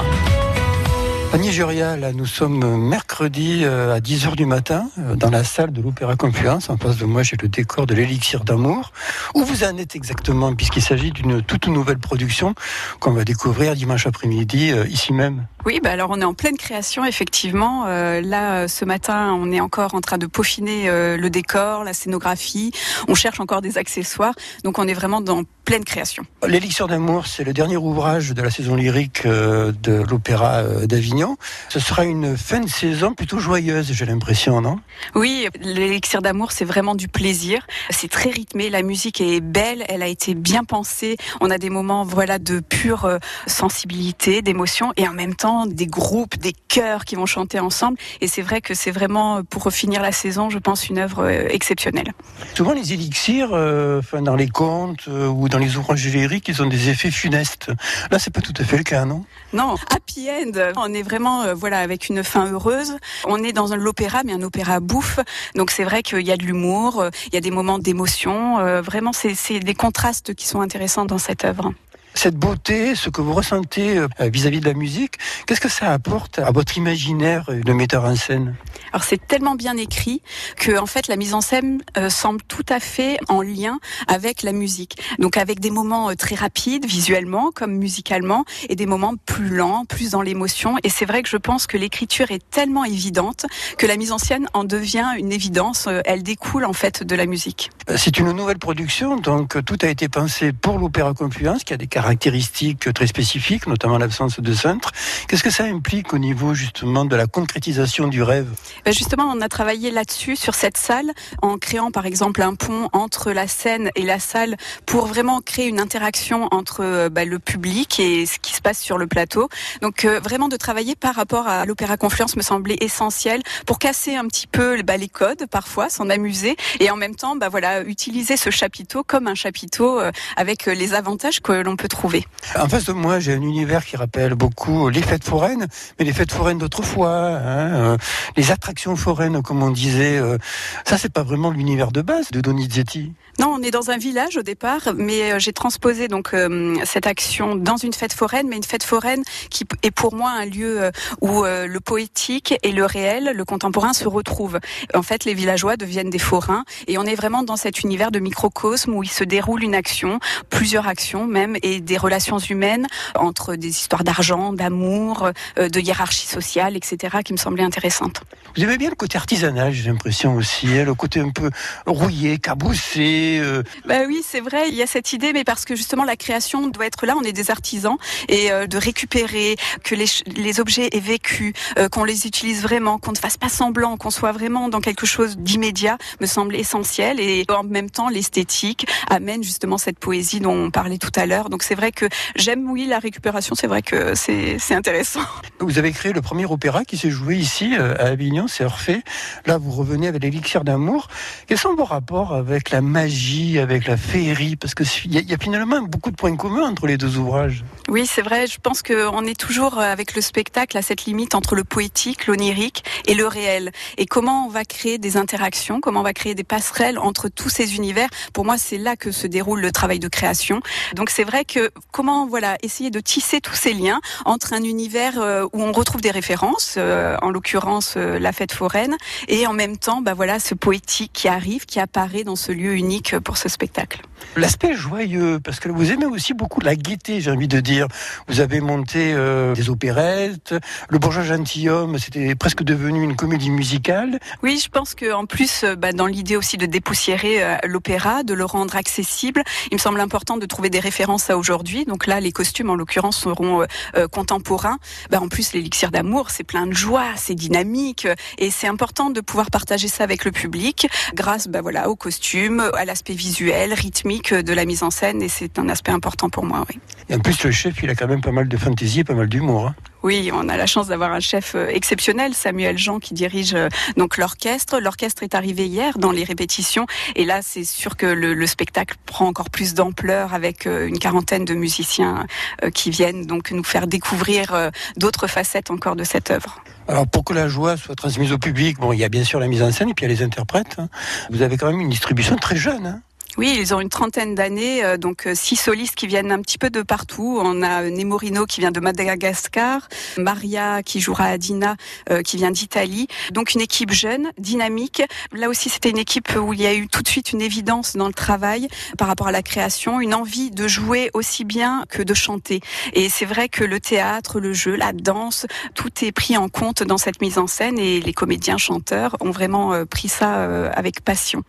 Annie 1.33 1.51
Juria, 1.51 1.97
là, 1.97 2.13
nous 2.13 2.25
sommes 2.25 2.77
mercredi 2.77 3.63
euh, 3.65 3.93
à 3.93 3.99
10h 3.99 4.37
du 4.37 4.45
matin 4.45 4.89
euh, 4.99 5.17
dans 5.17 5.29
la 5.29 5.43
salle 5.43 5.73
de 5.73 5.81
l'Opéra 5.81 6.15
Confluence. 6.15 6.69
En 6.69 6.77
face 6.77 6.95
de 6.95 7.03
moi, 7.03 7.23
j'ai 7.23 7.35
le 7.35 7.49
décor 7.49 7.87
de 7.87 7.93
l'élixir 7.93 8.45
d'amour. 8.45 8.93
Où 9.33 9.43
vous 9.43 9.65
en 9.65 9.75
êtes 9.77 9.97
exactement, 9.97 10.55
puisqu'il 10.55 10.81
s'agit 10.81 11.11
d'une 11.11 11.41
toute 11.41 11.67
nouvelle 11.67 11.99
production 11.99 12.55
qu'on 13.01 13.11
va 13.11 13.25
découvrir 13.25 13.75
dimanche 13.75 14.07
après-midi, 14.07 14.71
euh, 14.71 14.87
ici 14.87 15.11
même 15.11 15.45
Oui, 15.65 15.79
bah 15.83 15.89
alors 15.89 16.11
on 16.11 16.21
est 16.21 16.25
en 16.25 16.35
pleine 16.35 16.57
création, 16.57 17.05
effectivement. 17.05 17.85
Euh, 17.87 18.21
là, 18.21 18.67
ce 18.67 18.85
matin, 18.85 19.33
on 19.33 19.51
est 19.51 19.59
encore 19.59 19.95
en 19.95 20.01
train 20.01 20.19
de 20.19 20.27
peaufiner 20.27 20.87
euh, 20.89 21.17
le 21.17 21.31
décor, 21.31 21.83
la 21.83 21.93
scénographie. 21.93 22.71
On 23.07 23.15
cherche 23.15 23.39
encore 23.39 23.61
des 23.61 23.79
accessoires. 23.79 24.35
Donc 24.63 24.77
on 24.77 24.87
est 24.87 24.93
vraiment 24.93 25.21
dans 25.21 25.41
pleine 25.63 25.83
création. 25.83 26.23
L'élixir 26.47 26.87
d'amour, 26.87 27.25
c'est 27.25 27.43
le 27.43 27.51
dernier 27.51 27.77
ouvrage 27.77 28.35
de 28.35 28.41
la 28.43 28.51
saison 28.51 28.75
lyrique 28.75 29.25
euh, 29.25 29.71
de 29.81 29.93
l'Opéra 29.93 30.61
d'Avignon. 30.63 30.95
Avignon. 31.05 31.37
Ce 31.69 31.79
sera 31.79 32.05
une 32.05 32.37
fin 32.37 32.61
de 32.61 32.69
saison 32.69 33.13
plutôt 33.13 33.37
joyeuse, 33.37 33.91
j'ai 33.91 34.05
l'impression, 34.05 34.61
non? 34.61 34.79
Oui, 35.13 35.47
l'élixir 35.61 36.21
d'amour, 36.21 36.51
c'est 36.51 36.65
vraiment 36.65 36.95
du 36.95 37.07
plaisir. 37.07 37.67
C'est 37.89 38.09
très 38.09 38.29
rythmé, 38.29 38.69
la 38.69 38.81
musique 38.81 39.19
est 39.19 39.41
belle, 39.41 39.83
elle 39.87 40.01
a 40.01 40.07
été 40.07 40.35
bien 40.35 40.63
pensée. 40.63 41.17
On 41.41 41.51
a 41.51 41.57
des 41.57 41.69
moments, 41.69 42.03
voilà, 42.03 42.39
de 42.39 42.59
pure 42.59 43.19
sensibilité, 43.45 44.41
d'émotion, 44.41 44.93
et 44.97 45.07
en 45.07 45.13
même 45.13 45.35
temps 45.35 45.54
des 45.65 45.87
groupes, 45.87 46.35
des 46.37 46.53
chœurs 46.67 47.05
qui 47.05 47.15
vont 47.15 47.25
chanter 47.25 47.59
ensemble. 47.59 47.97
Et 48.19 48.27
c'est 48.27 48.41
vrai 48.41 48.59
que 48.59 48.73
c'est 48.73 48.91
vraiment, 48.91 49.43
pour 49.43 49.71
finir 49.71 50.01
la 50.01 50.11
saison, 50.11 50.49
je 50.49 50.59
pense, 50.59 50.89
une 50.89 50.99
œuvre 50.99 51.23
euh, 51.23 51.47
exceptionnelle. 51.49 52.11
Souvent, 52.55 52.73
les 52.73 52.91
élixirs, 52.91 53.51
euh, 53.53 54.01
dans 54.21 54.35
les 54.35 54.49
contes 54.49 55.07
euh, 55.07 55.27
ou 55.27 55.47
dans 55.47 55.59
les 55.59 55.77
ouvrages 55.77 55.99
génériques, 55.99 56.47
ils 56.49 56.61
ont 56.61 56.67
des 56.67 56.89
effets 56.89 57.11
funestes. 57.11 57.71
Là, 58.11 58.19
c'est 58.19 58.33
pas 58.33 58.41
tout 58.41 58.53
à 58.59 58.63
fait 58.63 58.77
le 58.77 58.83
cas, 58.83 59.05
non? 59.05 59.23
Non, 59.53 59.75
happy 59.89 60.29
end. 60.29 60.73
On 60.75 60.93
est 60.93 61.03
vraiment, 61.03 61.43
euh, 61.43 61.53
voilà, 61.53 61.79
avec 61.79 62.09
une 62.09 62.23
fin 62.23 62.51
heureuse. 62.51 62.97
On 63.25 63.43
est 63.43 63.53
dans 63.53 63.73
l'opéra, 63.75 64.21
mais 64.25 64.33
un 64.33 64.41
opéra 64.41 64.79
bouffe. 64.79 65.19
Donc 65.55 65.71
c'est 65.71 65.85
vrai 65.85 66.03
qu'il 66.03 66.25
y 66.27 66.31
a 66.31 66.37
de 66.37 66.43
l'humour, 66.43 67.01
euh, 67.01 67.09
il 67.27 67.35
y 67.35 67.37
a 67.37 67.41
des 67.41 67.51
moments 67.51 67.79
d'émotion. 67.79 68.59
Euh, 68.59 68.81
Vraiment, 68.81 69.11
c'est 69.13 69.59
des 69.59 69.73
contrastes 69.73 70.33
qui 70.33 70.47
sont 70.47 70.61
intéressants 70.61 71.05
dans 71.05 71.17
cette 71.17 71.45
œuvre. 71.45 71.73
Cette 72.15 72.37
beauté, 72.37 72.95
ce 72.95 73.09
que 73.09 73.21
vous 73.21 73.33
ressentez 73.33 73.97
euh, 73.97 74.07
vis-à-vis 74.19 74.61
de 74.61 74.65
la 74.65 74.73
musique, 74.73 75.17
qu'est-ce 75.45 75.59
que 75.59 75.69
ça 75.69 75.91
apporte 75.91 76.39
à 76.39 76.49
votre 76.51 76.77
imaginaire 76.77 77.45
euh, 77.49 77.61
de 77.61 77.73
metteur 77.73 78.05
en 78.05 78.15
scène? 78.15 78.55
Alors 78.95 79.03
c'est 79.03 79.27
tellement 79.27 79.55
bien 79.55 79.75
écrit 79.75 80.21
que 80.55 80.79
en 80.79 80.85
fait 80.85 81.09
la 81.09 81.17
mise 81.17 81.33
en 81.33 81.41
scène 81.41 81.81
euh, 81.97 82.09
semble 82.09 82.41
tout 82.47 82.63
à 82.69 82.79
fait 82.79 83.17
en 83.27 83.41
lien 83.41 83.79
avec 84.07 84.41
la 84.41 84.53
musique. 84.53 84.95
Donc 85.19 85.35
avec 85.35 85.59
des 85.59 85.69
moments 85.69 86.11
euh, 86.11 86.13
très 86.13 86.35
rapides 86.35 86.85
visuellement 86.85 87.51
comme 87.53 87.73
musicalement 87.73 88.45
et 88.69 88.77
des 88.77 88.85
moments 88.85 89.15
plus 89.25 89.49
lents, 89.49 89.83
plus 89.83 90.11
dans 90.11 90.21
l'émotion 90.21 90.77
et 90.83 90.87
c'est 90.87 91.03
vrai 91.03 91.23
que 91.23 91.29
je 91.29 91.35
pense 91.35 91.67
que 91.67 91.77
l'écriture 91.77 92.31
est 92.31 92.41
tellement 92.51 92.85
évidente 92.85 93.47
que 93.77 93.85
la 93.85 93.97
mise 93.97 94.13
en 94.13 94.17
scène 94.17 94.47
en 94.53 94.63
devient 94.63 95.09
une 95.17 95.33
évidence, 95.33 95.87
Euh, 95.87 95.99
elle 96.05 96.23
découle 96.23 96.63
en 96.63 96.71
fait 96.71 97.03
de 97.03 97.15
la 97.17 97.25
musique. 97.25 97.71
C'est 97.97 98.17
une 98.17 98.31
nouvelle 98.31 98.59
production, 98.59 99.17
donc 99.17 99.63
tout 99.65 99.77
a 99.81 99.87
été 99.87 100.07
pensé 100.07 100.53
pour 100.53 100.79
l'Opéra 100.79 101.13
Confluence, 101.13 101.65
qui 101.65 101.73
a 101.73 101.77
des 101.77 101.87
caractéristiques 101.87 102.93
très 102.93 103.07
spécifiques, 103.07 103.67
notamment 103.67 103.97
l'absence 103.97 104.39
de 104.39 104.53
cintre. 104.53 104.93
Qu'est-ce 105.27 105.43
que 105.43 105.49
ça 105.49 105.65
implique 105.65 106.13
au 106.13 106.17
niveau 106.17 106.53
justement 106.53 107.03
de 107.03 107.15
la 107.17 107.27
concrétisation 107.27 108.07
du 108.07 108.23
rêve? 108.23 108.47
Ben, 108.85 108.93
Justement, 108.93 109.31
on 109.35 109.41
a 109.41 109.49
travaillé 109.49 109.89
là-dessus, 109.89 110.35
sur 110.35 110.53
cette 110.53 110.77
salle, 110.77 111.11
en 111.41 111.57
créant 111.57 111.89
par 111.89 112.05
exemple 112.05 112.43
un 112.43 112.53
pont 112.53 112.87
entre 112.93 113.31
la 113.31 113.47
scène 113.47 113.89
et 113.95 114.03
la 114.03 114.19
salle 114.19 114.57
pour 114.85 115.07
vraiment 115.07 115.41
créer 115.41 115.65
une 115.65 115.79
interaction 115.79 116.47
entre 116.51 116.81
euh, 116.83 117.09
ben, 117.09 117.27
le 117.27 117.39
public 117.39 117.99
et 117.99 118.27
ce 118.27 118.37
qui 118.37 118.53
se 118.53 118.61
passe 118.61 118.79
sur 118.79 118.99
le 118.99 119.07
plateau. 119.07 119.49
Donc 119.81 120.05
euh, 120.05 120.19
vraiment 120.19 120.49
de 120.49 120.55
travailler 120.55 120.95
par 120.95 121.15
rapport 121.15 121.47
à 121.47 121.65
l'Opéra 121.65 121.97
Confluence 121.97 122.35
me 122.35 122.43
semblait 122.43 122.77
essentiel 122.79 123.41
pour 123.65 123.79
casser 123.79 124.17
un 124.17 124.27
petit 124.27 124.45
peu 124.45 124.79
ben, 124.83 124.99
les 124.99 125.09
codes 125.09 125.47
parfois, 125.49 125.89
s'en 125.89 126.11
amuser 126.11 126.55
et 126.79 126.91
en 126.91 126.95
même 126.95 127.15
temps 127.15 127.35
ben, 127.35 127.49
voilà, 127.49 127.81
utiliser 127.81 128.37
ce 128.37 128.51
chapiteau 128.51 129.03
comme 129.03 129.25
un 129.25 129.35
chapiteau 129.35 129.99
euh, 129.99 130.11
avec 130.37 130.67
les 130.67 130.93
avantages 130.93 131.39
que 131.39 131.53
l'on 131.53 131.75
peut 131.75 131.87
trouver. 131.87 132.27
En 132.55 132.69
face 132.69 132.85
de 132.85 132.93
moi, 132.93 133.17
j'ai 133.19 133.33
un 133.33 133.41
univers 133.41 133.83
qui 133.83 133.97
rappelle 133.97 134.35
beaucoup 134.35 134.89
les 134.89 135.01
fêtes 135.01 135.23
foraines, 135.23 135.67
mais 135.97 136.05
les 136.05 136.13
fêtes 136.13 136.31
foraines 136.31 136.59
d'autrefois, 136.59 137.15
hein, 137.15 137.97
les 138.37 138.51
attractions 138.51 138.74
foraines, 138.95 139.41
comme 139.41 139.63
on 139.63 139.71
disait. 139.71 140.17
euh, 140.17 140.37
ça, 140.85 140.97
c'est 140.97 141.11
pas 141.11 141.23
vraiment 141.23 141.51
l'univers 141.51 141.91
de 141.91 142.01
base 142.01 142.31
de 142.31 142.41
Donizetti. 142.41 143.13
Non, 143.39 143.53
on 143.57 143.63
est 143.63 143.71
dans 143.71 143.89
un 143.89 143.97
village 143.97 144.37
au 144.37 144.43
départ, 144.43 144.93
mais 144.95 145.33
euh, 145.33 145.39
j'ai 145.39 145.51
transposé 145.51 146.07
donc 146.07 146.33
euh, 146.33 146.75
cette 146.85 147.07
action 147.07 147.55
dans 147.55 147.77
une 147.77 147.93
fête 147.93 148.13
foraine, 148.13 148.47
mais 148.47 148.55
une 148.55 148.63
fête 148.63 148.83
foraine 148.83 149.23
qui 149.49 149.65
est 149.83 149.91
pour 149.91 150.15
moi 150.15 150.29
un 150.31 150.45
lieu 150.45 150.91
où 151.21 151.43
euh, 151.43 151.67
le 151.67 151.79
poétique 151.79 152.55
et 152.63 152.71
le 152.71 152.85
réel, 152.85 153.33
le 153.35 153.45
contemporain 153.45 153.93
se 153.93 154.07
retrouvent. 154.07 154.59
En 154.93 155.03
fait, 155.03 155.25
les 155.25 155.33
villageois 155.33 155.75
deviennent 155.77 156.09
des 156.09 156.19
forains 156.19 156.63
et 156.87 156.97
on 156.97 157.03
est 157.03 157.15
vraiment 157.15 157.43
dans 157.43 157.57
cet 157.57 157.81
univers 157.81 158.11
de 158.11 158.19
microcosme 158.19 158.93
où 158.93 159.03
il 159.03 159.09
se 159.09 159.23
déroule 159.23 159.63
une 159.63 159.75
action, 159.75 160.19
plusieurs 160.49 160.87
actions 160.87 161.25
même, 161.25 161.57
et 161.63 161.81
des 161.81 161.97
relations 161.97 162.37
humaines 162.39 162.87
entre 163.15 163.55
des 163.55 163.69
histoires 163.69 164.03
d'argent, 164.03 164.53
d'amour, 164.53 165.29
euh, 165.57 165.69
de 165.69 165.79
hiérarchie 165.79 166.27
sociale, 166.27 166.75
etc., 166.75 167.17
qui 167.23 167.33
me 167.33 167.37
semblaient 167.37 167.63
intéressantes. 167.63 168.21
Vous 168.55 168.63
aimez 168.65 168.77
bien 168.77 168.89
le 168.89 168.95
côté 168.95 169.17
artisanal, 169.17 169.73
j'ai 169.73 169.89
l'impression 169.89 170.35
aussi, 170.35 170.67
hein, 170.77 170.85
le 170.85 170.95
côté 170.95 171.19
un 171.19 171.29
peu 171.29 171.51
rouillé, 171.85 172.39
cabossé. 172.39 173.37
euh, 173.39 173.63
Bah 173.85 173.99
oui, 174.07 174.23
c'est 174.27 174.39
vrai, 174.39 174.69
il 174.69 174.75
y 174.75 174.81
a 174.81 174.87
cette 174.87 175.13
idée, 175.13 175.33
mais 175.33 175.43
parce 175.43 175.65
que 175.65 175.75
justement 175.75 176.03
la 176.03 176.15
création 176.15 176.67
doit 176.67 176.87
être 176.87 177.05
là, 177.05 177.15
on 177.15 177.21
est 177.21 177.31
des 177.31 177.51
artisans, 177.51 177.97
et 178.27 178.51
euh, 178.51 178.65
de 178.65 178.77
récupérer, 178.77 179.55
que 179.83 179.93
les, 179.95 180.59
objets 180.59 180.89
aient 180.91 180.99
vécu, 180.99 181.53
euh, 181.77 181.89
qu'on 181.89 182.03
les 182.03 182.25
utilise 182.25 182.63
vraiment, 182.63 182.97
qu'on 182.97 183.11
ne 183.11 183.17
fasse 183.17 183.37
pas 183.37 183.49
semblant, 183.49 183.97
qu'on 183.97 184.09
soit 184.09 184.31
vraiment 184.31 184.67
dans 184.67 184.81
quelque 184.81 185.05
chose 185.05 185.37
d'immédiat, 185.37 185.97
me 186.19 186.25
semble 186.25 186.55
essentiel, 186.55 187.19
et 187.19 187.45
en 187.49 187.63
même 187.63 187.91
temps 187.91 188.09
l'esthétique 188.09 188.87
amène 189.09 189.43
justement 189.43 189.77
cette 189.77 189.99
poésie 189.99 190.39
dont 190.39 190.55
on 190.55 190.71
parlait 190.71 190.97
tout 190.97 191.11
à 191.15 191.25
l'heure. 191.27 191.49
Donc 191.49 191.61
c'est 191.61 191.75
vrai 191.75 191.91
que 191.91 192.07
j'aime, 192.35 192.69
oui, 192.69 192.87
la 192.87 192.99
récupération, 192.99 193.53
c'est 193.53 193.67
vrai 193.67 193.81
que 193.83 194.15
c'est 194.15 194.57
c'est 194.59 194.73
intéressant. 194.73 195.21
Vous 195.59 195.77
avez 195.77 195.91
créé 195.91 196.13
le 196.13 196.21
premier 196.21 196.45
opéra 196.45 196.83
qui 196.83 196.97
s'est 196.97 197.11
joué 197.11 197.35
ici 197.37 197.75
euh, 197.77 197.95
à 197.99 198.07
Avignon, 198.15 198.44
c'est 198.47 198.63
Orphée. 198.63 199.01
Là, 199.45 199.57
vous 199.57 199.71
revenez 199.71 200.07
avec 200.07 200.23
l'élixir 200.23 200.63
d'amour. 200.63 201.07
Quels 201.47 201.57
sont 201.57 201.75
vos 201.75 201.85
rapports 201.85 202.33
avec 202.33 202.71
la 202.71 202.81
magie, 202.81 203.59
avec 203.59 203.87
la 203.87 203.97
féerie? 203.97 204.55
Parce 204.55 204.73
qu'il 204.75 205.13
y, 205.13 205.19
y 205.19 205.33
a 205.33 205.37
finalement 205.37 205.81
beaucoup 205.81 206.11
de 206.11 206.15
points 206.15 206.35
communs 206.35 206.67
entre 206.67 206.87
les 206.87 206.97
deux 206.97 207.17
ouvrages. 207.17 207.63
Oui, 207.87 208.07
c'est 208.07 208.21
vrai. 208.21 208.47
Je 208.47 208.57
pense 208.59 208.81
qu'on 208.81 209.25
est 209.25 209.39
toujours 209.39 209.77
euh, 209.77 209.81
avec 209.81 210.15
le 210.15 210.21
spectacle 210.21 210.77
à 210.77 210.81
cette 210.81 211.05
limite 211.05 211.35
entre 211.35 211.55
le 211.55 211.63
poétique, 211.63 212.27
l'onirique 212.27 212.83
et 213.07 213.13
le 213.13 213.27
réel. 213.27 213.71
Et 213.97 214.05
comment 214.05 214.45
on 214.45 214.49
va 214.49 214.65
créer 214.65 214.97
des 214.97 215.17
interactions, 215.17 215.81
comment 215.81 215.99
on 215.99 216.03
va 216.03 216.13
créer 216.13 216.35
des 216.35 216.43
passerelles 216.43 216.97
entre 216.97 217.29
tous 217.29 217.49
ces 217.49 217.75
univers? 217.75 218.09
Pour 218.33 218.45
moi, 218.45 218.57
c'est 218.57 218.77
là 218.77 218.95
que 218.95 219.11
se 219.11 219.27
déroule 219.27 219.61
le 219.61 219.71
travail 219.71 219.99
de 219.99 220.07
création. 220.07 220.61
Donc 220.95 221.09
c'est 221.09 221.23
vrai 221.23 221.45
que 221.45 221.71
comment 221.91 222.27
voilà 222.27 222.57
essayer 222.63 222.89
de 222.89 222.99
tisser 222.99 223.41
tous 223.41 223.55
ces 223.55 223.73
liens 223.73 224.01
entre 224.25 224.53
un 224.53 224.63
univers 224.63 225.19
euh, 225.19 225.45
où 225.53 225.61
on 225.61 225.71
retrouve 225.71 226.01
des 226.01 226.11
références, 226.11 226.75
euh, 226.77 227.17
en 227.21 227.29
l'occurrence 227.29 227.95
la 227.95 228.31
fête 228.35 228.51
foraine, 228.51 228.95
et 229.27 229.47
en 229.47 229.53
même 229.53 229.77
temps, 229.77 230.01
bah 230.01 230.13
voilà, 230.13 230.39
ce 230.39 230.53
poétique 230.53 231.11
qui 231.13 231.27
arrive, 231.27 231.65
qui 231.65 231.79
apparaît 231.79 232.23
dans 232.23 232.35
ce 232.35 232.51
lieu 232.51 232.75
unique 232.75 233.17
pour 233.19 233.37
ce 233.37 233.49
spectacle. 233.49 234.01
L'aspect 234.35 234.73
joyeux, 234.73 235.39
parce 235.43 235.59
que 235.59 235.69
vous 235.69 235.91
aimez 235.91 236.05
aussi 236.05 236.33
beaucoup 236.33 236.61
la 236.61 236.75
gaieté, 236.75 237.21
j'ai 237.21 237.31
envie 237.31 237.47
de 237.47 237.59
dire. 237.59 237.87
Vous 238.27 238.39
avez 238.39 238.59
monté 238.59 239.13
euh, 239.13 239.53
des 239.53 239.69
opérettes, 239.69 240.53
le 240.89 240.99
bourgeois 240.99 241.23
gentilhomme, 241.23 241.97
c'était 241.97 242.35
presque 242.35 242.63
devenu 242.63 243.03
une 243.03 243.15
comédie 243.15 243.49
musicale. 243.49 244.19
Oui, 244.43 244.59
je 244.63 244.69
pense 244.69 244.93
que 244.93 245.13
en 245.13 245.25
plus, 245.25 245.63
euh, 245.63 245.75
bah, 245.75 245.93
dans 245.93 246.07
l'idée 246.07 246.35
aussi 246.35 246.57
de 246.57 246.65
dépoussiérer 246.65 247.43
euh, 247.43 247.57
l'opéra, 247.65 248.23
de 248.23 248.33
le 248.33 248.45
rendre 248.45 248.75
accessible, 248.75 249.43
il 249.71 249.75
me 249.75 249.79
semble 249.79 249.99
important 249.99 250.37
de 250.37 250.45
trouver 250.45 250.69
des 250.69 250.79
références 250.79 251.29
à 251.29 251.37
aujourd'hui. 251.37 251.85
Donc 251.85 252.07
là, 252.07 252.19
les 252.19 252.31
costumes, 252.31 252.69
en 252.69 252.75
l'occurrence, 252.75 253.17
seront 253.17 253.65
euh, 253.95 254.07
contemporains. 254.07 254.77
Bah, 255.09 255.21
en 255.21 255.27
plus, 255.29 255.53
l'élixir 255.53 255.91
d'amour, 255.91 256.29
c'est 256.29 256.43
plein 256.43 256.67
de 256.67 256.73
joie, 256.73 257.05
c'est 257.15 257.35
dynamique, 257.35 258.07
et 258.37 258.51
c'est 258.51 258.67
important 258.67 259.09
de 259.09 259.21
pouvoir 259.21 259.51
partager 259.51 259.87
ça 259.87 260.03
avec 260.03 260.25
le 260.25 260.31
public, 260.31 260.87
grâce, 261.13 261.47
bah, 261.47 261.61
voilà, 261.61 261.89
aux 261.89 261.95
costumes, 261.95 262.69
à 262.75 262.85
l'aspect 262.85 263.13
visuel, 263.13 263.73
rythmique 263.73 264.33
de 264.33 264.53
la 264.53 264.65
mise 264.65 264.83
en 264.83 264.91
scène, 264.91 265.21
et 265.21 265.29
c'est 265.29 265.59
un 265.59 265.69
aspect 265.69 265.91
important 265.91 266.29
pour 266.29 266.45
moi. 266.45 266.65
Oui. 266.69 266.79
Et 267.09 267.15
en 267.15 267.19
plus, 267.19 267.43
le 267.43 267.51
chef, 267.51 267.81
il 267.83 267.89
a 267.89 267.95
quand 267.95 268.07
même 268.07 268.21
pas 268.21 268.31
mal 268.31 268.47
de 268.47 268.57
fantaisie 268.57 269.01
et 269.01 269.03
pas 269.03 269.13
mal 269.13 269.27
d'humour. 269.27 269.67
hein. 269.67 269.75
Oui, 270.03 270.29
on 270.31 270.49
a 270.49 270.57
la 270.57 270.67
chance 270.67 270.87
d'avoir 270.87 271.11
un 271.13 271.19
chef 271.19 271.55
euh, 271.55 271.67
exceptionnel, 271.69 272.35
Samuel 272.35 272.77
Jean, 272.77 272.99
qui 272.99 273.15
dirige 273.15 273.55
euh, 273.55 273.69
donc 273.97 274.17
l'orchestre. 274.17 274.79
L'orchestre 274.79 275.23
est 275.23 275.33
arrivé 275.33 275.65
hier 275.65 275.97
dans 275.97 276.11
les 276.11 276.23
répétitions, 276.23 276.85
et 277.15 277.25
là, 277.25 277.39
c'est 277.41 277.63
sûr 277.63 277.97
que 277.97 278.05
le, 278.05 278.35
le 278.35 278.47
spectacle 278.47 278.97
prend 279.07 279.25
encore 279.25 279.49
plus 279.49 279.73
d'ampleur 279.73 280.35
avec 280.35 280.67
euh, 280.67 280.87
une 280.87 280.99
quarantaine 280.99 281.43
de 281.43 281.55
musiciens 281.55 282.27
euh, 282.63 282.69
qui 282.69 282.91
viennent 282.91 283.25
donc 283.25 283.49
nous 283.51 283.63
faire 283.63 283.87
découvrir 283.87 284.71
d'autres 284.97 285.27
facettes 285.27 285.71
encore 285.71 285.95
de 285.95 286.03
cette 286.03 286.29
œuvre. 286.29 286.63
Alors 286.87 287.07
pour 287.07 287.23
que 287.23 287.33
la 287.33 287.47
joie 287.47 287.77
soit 287.77 287.95
transmise 287.95 288.31
au 288.31 288.37
public, 288.37 288.77
bon, 288.79 288.93
il 288.93 288.99
y 288.99 289.03
a 289.03 289.09
bien 289.09 289.23
sûr 289.23 289.39
la 289.39 289.47
mise 289.47 289.63
en 289.63 289.71
scène 289.71 289.89
et 289.89 289.93
puis 289.93 290.05
il 290.05 290.09
y 290.11 290.13
a 290.13 290.15
les 290.15 290.23
interprètes. 290.23 290.75
hein. 290.77 290.87
Vous 291.31 291.41
avez 291.41 291.57
quand 291.57 291.67
même 291.71 291.81
une 291.81 291.89
distribution 291.89 292.35
très 292.35 292.55
jeune. 292.55 292.85
hein. 292.85 293.01
Oui, 293.37 293.53
ils 293.59 293.73
ont 293.73 293.81
une 293.81 293.89
trentaine 293.89 294.33
d'années, 294.33 294.81
euh, 294.85 294.95
donc 294.95 295.27
euh, 295.27 295.35
six 295.35 295.57
solistes 295.57 295.95
qui 295.95 296.07
viennent 296.07 296.31
un 296.31 296.41
petit 296.41 296.57
peu 296.57 296.69
de 296.69 296.81
partout. 296.81 297.37
On 297.41 297.63
a 297.63 297.83
euh, 297.83 297.89
Nemorino 297.89 298.45
qui 298.45 298.61
vient 298.61 298.71
de 298.71 298.79
Madagascar, 298.79 299.89
Maria 300.17 300.81
qui 300.83 301.01
jouera 301.01 301.25
à 301.25 301.37
Dina 301.37 301.75
euh, 302.09 302.21
qui 302.21 302.37
vient 302.37 302.51
d'Italie. 302.51 303.07
Donc 303.31 303.53
une 303.53 303.59
équipe 303.59 303.91
jeune, 303.91 304.31
dynamique. 304.37 305.03
Là 305.33 305.49
aussi, 305.49 305.67
c'était 305.67 305.89
une 305.89 305.97
équipe 305.97 306.29
où 306.37 306.53
il 306.53 306.61
y 306.61 306.65
a 306.65 306.73
eu 306.73 306.87
tout 306.87 307.01
de 307.01 307.09
suite 307.09 307.33
une 307.33 307.41
évidence 307.41 307.97
dans 307.97 308.07
le 308.07 308.13
travail 308.13 308.69
par 308.97 309.09
rapport 309.09 309.27
à 309.27 309.33
la 309.33 309.43
création, 309.43 309.99
une 309.99 310.13
envie 310.13 310.49
de 310.49 310.69
jouer 310.69 311.09
aussi 311.13 311.43
bien 311.43 311.83
que 311.89 312.01
de 312.01 312.13
chanter. 312.13 312.61
Et 312.93 313.09
c'est 313.09 313.25
vrai 313.25 313.49
que 313.49 313.65
le 313.65 313.81
théâtre, 313.81 314.39
le 314.39 314.53
jeu, 314.53 314.77
la 314.77 314.93
danse, 314.93 315.45
tout 315.73 315.91
est 316.05 316.13
pris 316.13 316.37
en 316.37 316.47
compte 316.47 316.83
dans 316.83 316.97
cette 316.97 317.19
mise 317.19 317.37
en 317.37 317.47
scène 317.47 317.79
et 317.79 317.99
les 317.99 318.13
comédiens 318.13 318.57
chanteurs 318.57 319.17
ont 319.19 319.31
vraiment 319.31 319.85
pris 319.85 320.07
ça 320.07 320.69
avec 320.71 321.01
passion. 321.01 321.43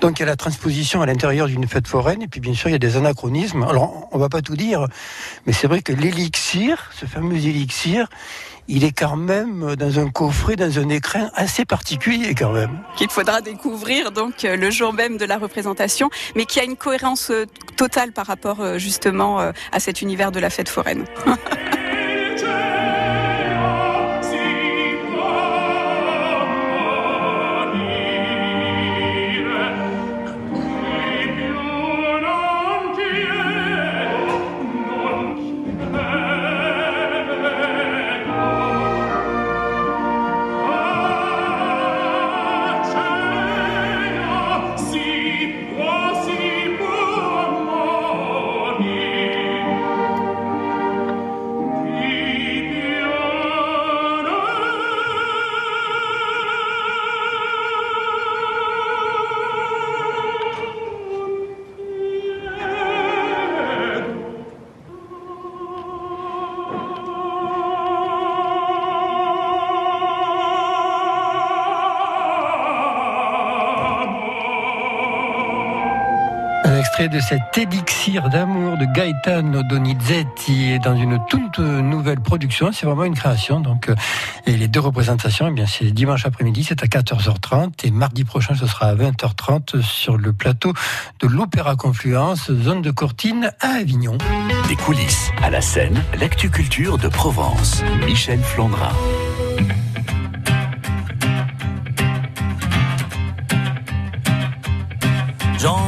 Donc 0.00 0.18
il 0.18 0.22
y 0.22 0.22
a 0.24 0.26
la 0.26 0.36
transposition 0.36 1.02
à 1.02 1.06
l'intérieur 1.06 1.48
d'une 1.48 1.66
fête 1.66 1.88
foraine, 1.88 2.22
et 2.22 2.28
puis 2.28 2.40
bien 2.40 2.54
sûr 2.54 2.68
il 2.68 2.72
y 2.72 2.76
a 2.76 2.78
des 2.78 2.96
anachronismes. 2.96 3.62
Alors 3.64 4.08
on 4.12 4.18
va 4.18 4.28
pas 4.28 4.42
tout 4.42 4.56
dire, 4.56 4.86
mais 5.46 5.52
c'est 5.52 5.66
vrai 5.66 5.82
que 5.82 5.92
l'élixir, 5.92 6.90
ce 6.98 7.06
fameux 7.06 7.36
élixir, 7.36 8.08
il 8.68 8.84
est 8.84 8.92
quand 8.92 9.16
même 9.16 9.74
dans 9.76 9.98
un 9.98 10.10
coffret, 10.10 10.54
dans 10.54 10.78
un 10.78 10.88
écrin 10.90 11.30
assez 11.34 11.64
particulier 11.64 12.34
quand 12.34 12.52
même. 12.52 12.80
Qu'il 12.96 13.08
faudra 13.08 13.40
découvrir 13.40 14.12
donc 14.12 14.44
euh, 14.44 14.56
le 14.56 14.70
jour 14.70 14.92
même 14.92 15.16
de 15.16 15.24
la 15.24 15.38
représentation, 15.38 16.10
mais 16.36 16.44
qui 16.44 16.60
a 16.60 16.64
une 16.64 16.76
cohérence 16.76 17.30
euh, 17.30 17.46
totale 17.76 18.12
par 18.12 18.26
rapport 18.26 18.60
euh, 18.60 18.78
justement 18.78 19.38
à 19.38 19.80
cet 19.80 20.02
univers 20.02 20.30
de 20.32 20.40
la 20.40 20.50
fête 20.50 20.68
foraine. 20.68 21.04
de 77.06 77.20
cet 77.20 77.56
élixir 77.56 78.28
d'amour 78.28 78.76
de 78.76 78.84
Gaetano 78.84 79.62
Donizetti 79.62 80.80
dans 80.80 80.96
une 80.96 81.20
toute 81.28 81.60
nouvelle 81.60 82.18
production. 82.20 82.72
C'est 82.72 82.86
vraiment 82.86 83.04
une 83.04 83.14
création. 83.14 83.60
Donc, 83.60 83.88
euh, 83.88 83.94
et 84.46 84.56
les 84.56 84.66
deux 84.66 84.80
représentations, 84.80 85.46
eh 85.48 85.52
bien, 85.52 85.66
c'est 85.66 85.92
dimanche 85.92 86.26
après-midi, 86.26 86.64
c'est 86.64 86.82
à 86.82 86.86
14h30 86.86 87.86
et 87.86 87.92
mardi 87.92 88.24
prochain, 88.24 88.54
ce 88.56 88.66
sera 88.66 88.86
à 88.86 88.94
20h30 88.96 89.80
sur 89.80 90.16
le 90.16 90.32
plateau 90.32 90.72
de 91.20 91.28
l'Opéra 91.28 91.76
Confluence, 91.76 92.50
zone 92.50 92.82
de 92.82 92.90
Courtine 92.90 93.52
à 93.60 93.76
Avignon. 93.76 94.18
Des 94.66 94.76
coulisses 94.76 95.30
à 95.40 95.50
la 95.50 95.60
scène, 95.60 96.02
l'actu 96.18 96.50
culture 96.50 96.98
de 96.98 97.06
Provence. 97.06 97.84
Michel 98.06 98.40
Flandrin. 98.40 98.90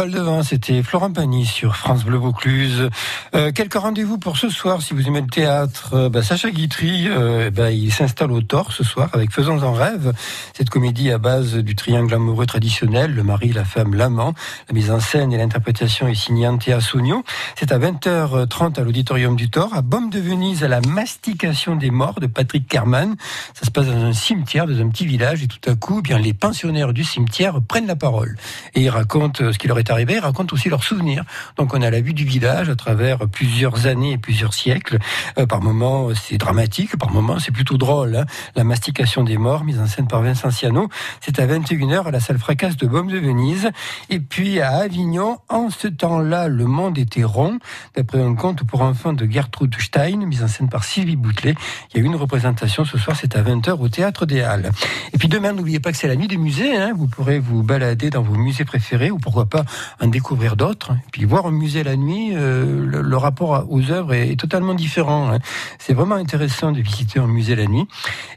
Val-de-Vin, 0.00 0.42
c'était 0.42 0.82
Florent 0.82 1.12
Pagny 1.12 1.44
sur 1.44 1.76
France 1.76 2.06
Bleu 2.06 2.16
Vaucluse. 2.16 2.88
Euh, 3.34 3.52
quelques 3.52 3.74
rendez-vous 3.74 4.16
pour 4.16 4.38
ce 4.38 4.48
soir, 4.48 4.80
si 4.80 4.94
vous 4.94 5.06
aimez 5.06 5.20
le 5.20 5.26
théâtre. 5.26 5.90
Euh, 5.92 6.08
bah, 6.08 6.22
Sacha 6.22 6.50
Guitry, 6.50 7.04
euh, 7.06 7.50
bah, 7.50 7.70
il 7.70 7.92
s'installe 7.92 8.32
au 8.32 8.40
Tort 8.40 8.72
ce 8.72 8.82
soir 8.82 9.10
avec 9.12 9.30
Faisons 9.30 9.62
en 9.62 9.74
rêve, 9.74 10.14
cette 10.56 10.70
comédie 10.70 11.10
à 11.10 11.18
base 11.18 11.56
du 11.56 11.76
triangle 11.76 12.14
amoureux 12.14 12.46
traditionnel, 12.46 13.14
le 13.14 13.22
mari, 13.22 13.52
la 13.52 13.66
femme, 13.66 13.94
l'amant. 13.94 14.32
La 14.70 14.74
mise 14.74 14.90
en 14.90 15.00
scène 15.00 15.34
et 15.34 15.36
l'interprétation 15.36 16.08
est 16.08 16.14
signée 16.14 16.48
Antea 16.48 16.80
Sogno. 16.80 17.22
C'est 17.58 17.70
à 17.70 17.78
20h30 17.78 18.80
à 18.80 18.82
l'Auditorium 18.82 19.36
du 19.36 19.50
Tort, 19.50 19.74
à 19.74 19.82
Baume 19.82 20.08
de 20.08 20.18
Venise, 20.18 20.64
à 20.64 20.68
la 20.68 20.80
mastication 20.80 21.76
des 21.76 21.90
morts 21.90 22.20
de 22.20 22.26
Patrick 22.26 22.66
Kerman. 22.66 23.16
Ça 23.52 23.66
se 23.66 23.70
passe 23.70 23.88
dans 23.88 24.02
un 24.02 24.14
cimetière, 24.14 24.66
dans 24.66 24.80
un 24.80 24.88
petit 24.88 25.04
village, 25.04 25.42
et 25.42 25.46
tout 25.46 25.70
à 25.70 25.74
coup, 25.74 25.98
eh 25.98 26.02
bien 26.02 26.18
les 26.18 26.32
pensionnaires 26.32 26.94
du 26.94 27.04
cimetière 27.04 27.60
prennent 27.60 27.86
la 27.86 27.96
parole. 27.96 28.38
Et 28.74 28.80
ils 28.80 28.88
racontent 28.88 29.52
ce 29.52 29.58
qui 29.58 29.68
leur 29.68 29.78
est 29.78 29.89
arrivé, 29.90 30.14
ils 30.14 30.20
racontent 30.20 30.54
aussi 30.54 30.68
leurs 30.68 30.84
souvenirs. 30.84 31.24
Donc 31.56 31.74
on 31.74 31.82
a 31.82 31.90
la 31.90 32.00
vue 32.00 32.14
du 32.14 32.24
village 32.24 32.68
à 32.70 32.76
travers 32.76 33.18
plusieurs 33.28 33.86
années 33.86 34.12
et 34.12 34.18
plusieurs 34.18 34.54
siècles. 34.54 34.98
Euh, 35.38 35.46
par 35.46 35.60
moments, 35.62 36.08
c'est 36.14 36.38
dramatique, 36.38 36.96
par 36.96 37.10
moments, 37.12 37.38
c'est 37.38 37.52
plutôt 37.52 37.76
drôle. 37.78 38.16
hein. 38.16 38.24
La 38.56 38.64
mastication 38.64 39.24
des 39.24 39.38
morts, 39.38 39.64
mise 39.64 39.78
en 39.80 39.86
scène 39.86 40.06
par 40.06 40.22
Vincent 40.22 40.50
Ciano, 40.50 40.88
c'est 41.20 41.38
à 41.38 41.46
21h 41.46 42.04
à 42.06 42.10
la 42.10 42.20
salle 42.20 42.38
Fracasse 42.38 42.76
de 42.76 42.86
Baume 42.86 43.08
de 43.08 43.18
Venise. 43.18 43.70
Et 44.08 44.20
puis 44.20 44.60
à 44.60 44.70
Avignon, 44.78 45.38
en 45.48 45.70
ce 45.70 45.88
temps-là, 45.88 46.48
le 46.48 46.64
monde 46.66 46.98
était 46.98 47.24
rond, 47.24 47.58
d'après 47.96 48.22
un 48.22 48.34
conte 48.34 48.64
pour 48.64 48.82
enfants 48.82 49.12
de 49.12 49.26
Gertrude 49.30 49.74
Stein, 49.80 50.26
mise 50.26 50.42
en 50.42 50.48
scène 50.48 50.68
par 50.68 50.84
Sylvie 50.84 51.16
Boutelet. 51.16 51.54
Il 51.94 52.00
y 52.00 52.02
a 52.02 52.06
une 52.06 52.16
représentation 52.16 52.84
ce 52.84 52.98
soir, 52.98 53.16
c'est 53.20 53.36
à 53.36 53.42
20h 53.42 53.72
au 53.80 53.88
Théâtre 53.88 54.26
des 54.26 54.42
Halles. 54.42 54.70
Et 55.12 55.18
puis 55.18 55.28
demain, 55.28 55.52
n'oubliez 55.52 55.80
pas 55.80 55.92
que 55.92 55.98
c'est 55.98 56.08
la 56.08 56.16
nuit 56.16 56.28
des 56.28 56.36
musées. 56.36 56.76
hein. 56.76 56.92
Vous 56.96 57.06
pourrez 57.06 57.38
vous 57.38 57.62
balader 57.62 58.10
dans 58.10 58.22
vos 58.22 58.34
musées 58.34 58.64
préférés 58.64 59.10
ou 59.10 59.18
pourquoi 59.18 59.46
pas 59.46 59.64
en 60.00 60.06
découvrir 60.06 60.56
d'autres. 60.56 60.92
Puis 61.12 61.24
voir 61.24 61.46
un 61.46 61.50
musée 61.50 61.82
la 61.82 61.96
nuit, 61.96 62.30
euh, 62.34 62.86
le, 62.86 63.16
rapport 63.16 63.66
aux 63.68 63.90
œuvres 63.90 64.14
est, 64.14 64.32
est 64.32 64.36
totalement 64.36 64.74
différent. 64.74 65.32
hein. 65.32 65.38
C'est 65.78 65.94
vraiment 65.94 66.14
intéressant 66.14 66.72
de 66.72 66.80
visiter 66.80 67.18
un 67.18 67.26
musée 67.26 67.56
la 67.56 67.66
nuit. 67.66 67.86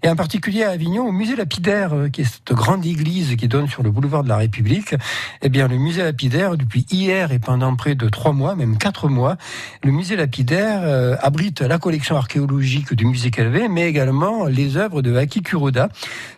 Et 0.01 0.09
en 0.09 0.15
particulier 0.15 0.63
à 0.63 0.71
Avignon, 0.71 1.07
au 1.07 1.11
musée 1.11 1.35
lapidaire, 1.35 1.93
euh, 1.93 2.09
qui 2.09 2.21
est 2.21 2.25
cette 2.25 2.53
grande 2.53 2.85
église 2.85 3.35
qui 3.35 3.47
donne 3.47 3.67
sur 3.67 3.83
le 3.83 3.91
boulevard 3.91 4.23
de 4.23 4.29
la 4.29 4.37
République. 4.37 4.95
Eh 5.41 5.49
bien, 5.49 5.67
le 5.67 5.77
musée 5.77 6.03
lapidaire, 6.03 6.57
depuis 6.57 6.85
hier 6.91 7.31
et 7.31 7.39
pendant 7.39 7.75
près 7.75 7.95
de 7.95 8.09
trois 8.09 8.33
mois, 8.33 8.55
même 8.55 8.77
quatre 8.77 9.07
mois, 9.09 9.37
le 9.83 9.91
musée 9.91 10.15
lapidaire 10.15 10.81
euh, 10.83 11.15
abrite 11.21 11.61
la 11.61 11.77
collection 11.77 12.15
archéologique 12.15 12.93
du 12.93 13.05
musée 13.05 13.31
Calvé, 13.31 13.67
mais 13.67 13.87
également 13.87 14.45
les 14.45 14.77
œuvres 14.77 15.01
de 15.01 15.15
Aki 15.15 15.41
Kuroda, 15.41 15.89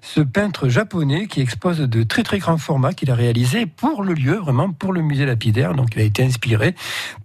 ce 0.01 0.21
peintre 0.21 0.69
japonais 0.69 1.27
qui 1.27 1.41
expose 1.41 1.79
de 1.79 2.03
très 2.03 2.23
très 2.23 2.39
grands 2.39 2.57
formats 2.57 2.93
qu'il 2.93 3.11
a 3.11 3.15
réalisé 3.15 3.65
pour 3.65 4.03
le 4.03 4.13
lieu, 4.13 4.35
vraiment 4.35 4.71
pour 4.71 4.93
le 4.95 5.01
musée 5.01 5.25
lapidaire. 5.25 5.75
Donc, 5.75 5.89
il 5.95 6.01
a 6.01 6.03
été 6.03 6.23
inspiré 6.23 6.75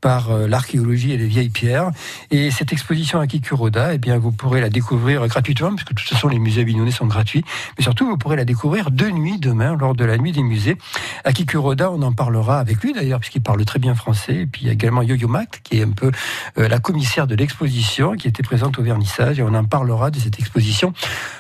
par 0.01 0.31
euh, 0.31 0.47
l'archéologie 0.47 1.13
et 1.13 1.17
les 1.17 1.27
vieilles 1.27 1.49
pierres. 1.49 1.91
Et 2.31 2.51
cette 2.51 2.73
exposition 2.73 3.21
Aki 3.21 3.41
Kuroda, 3.41 3.95
eh 3.95 3.99
bien, 3.99 4.19
vous 4.19 4.33
pourrez 4.33 4.61
la 4.61 4.69
découvrir 4.69 5.27
gratuitement, 5.27 5.71
parce 5.71 5.85
que 5.85 5.95
de 5.95 6.01
toute 6.01 6.09
façon, 6.09 6.29
les 6.29 6.39
musées 6.39 6.61
avignonnais 6.61 6.91
sont 6.91 7.07
gratuits. 7.07 7.45
Mais 7.79 7.85
surtout, 7.85 8.07
vous 8.07 8.19
pourrez 8.19 8.37
la 8.37 8.45
découvrir 8.45 8.91
de 8.91 9.07
nuit 9.07 9.39
demain, 9.39 9.77
lors 9.77 9.95
de 9.95 10.05
la 10.05 10.19
nuit 10.19 10.33
des 10.33 10.43
musées. 10.43 10.77
Aki 11.25 11.47
Kuroda, 11.47 11.91
on 11.91 12.03
en 12.03 12.13
parlera 12.13 12.59
avec 12.59 12.83
lui 12.83 12.93
d'ailleurs, 12.93 13.21
puisqu'il 13.21 13.43
parle 13.43 13.65
très 13.65 13.79
bien 13.79 13.95
français. 13.95 14.35
Et 14.43 14.47
puis 14.47 14.63
il 14.63 14.67
y 14.67 14.71
a 14.71 14.73
également 14.73 15.03
Yo-Yo 15.03 15.31
qui 15.63 15.79
est 15.79 15.85
un 15.85 15.91
peu 15.91 16.11
euh, 16.59 16.69
la 16.69 16.79
commissaire 16.79 17.27
de 17.27 17.35
l'exposition, 17.35 18.15
qui 18.17 18.29
était 18.29 18.43
présente 18.43 18.79
au 18.79 18.83
vernissage. 18.83 19.39
Et 19.39 19.43
on 19.43 19.55
en 19.55 19.65
parlera 19.65 20.11
de 20.11 20.19
cette 20.19 20.39
exposition 20.39 20.93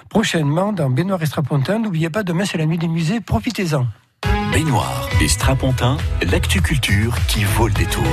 prochainement 0.08 0.72
dans 0.72 0.90
Benoît 0.90 1.18
Estrapontin. 1.20 1.78
N'oubliez 1.78 2.10
pas, 2.10 2.22
demain 2.22 2.44
c'est 2.44 2.58
la 2.58 2.66
nuit 2.66 2.78
des 2.78 2.88
musées, 2.88 3.20
profitez-en. 3.20 3.86
Baignoire 4.52 5.08
et 5.20 5.28
Strapontin, 5.28 5.96
l'actu 6.32 6.60
culture 6.60 7.14
qui 7.28 7.44
vaut 7.44 7.68
le 7.68 7.74
détour. 7.74 8.04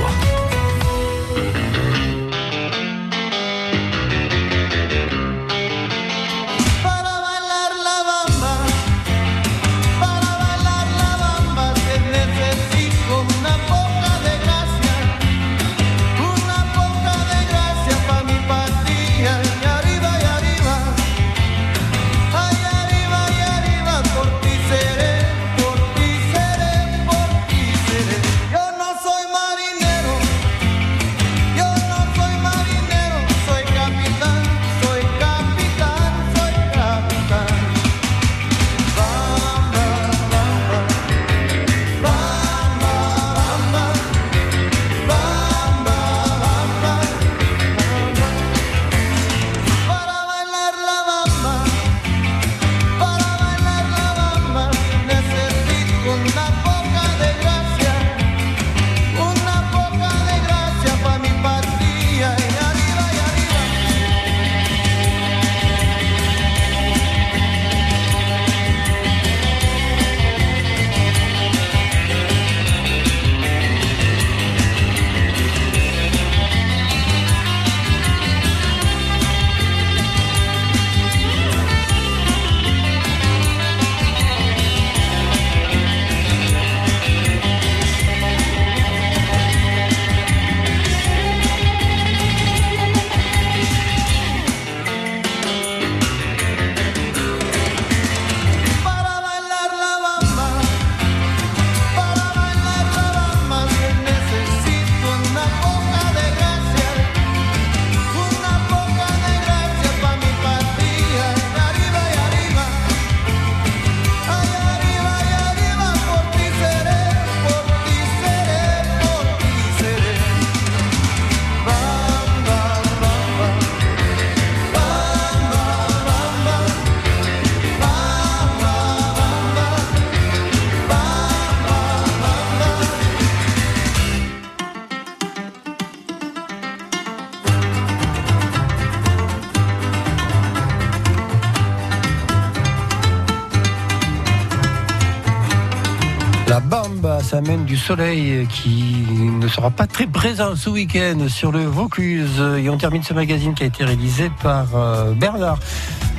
Ça 147.28 147.42
mène 147.42 147.66
du 147.66 147.76
soleil 147.76 148.46
qui 148.46 149.04
ne 149.38 149.46
sera 149.48 149.70
pas 149.70 149.86
très 149.86 150.06
présent 150.06 150.56
ce 150.56 150.70
week-end 150.70 151.28
sur 151.28 151.52
le 151.52 151.62
Vaucluse. 151.62 152.42
Et 152.56 152.70
on 152.70 152.78
termine 152.78 153.02
ce 153.02 153.12
magazine 153.12 153.52
qui 153.52 153.64
a 153.64 153.66
été 153.66 153.84
réalisé 153.84 154.30
par 154.42 154.74
euh, 154.74 155.12
Bernard 155.12 155.58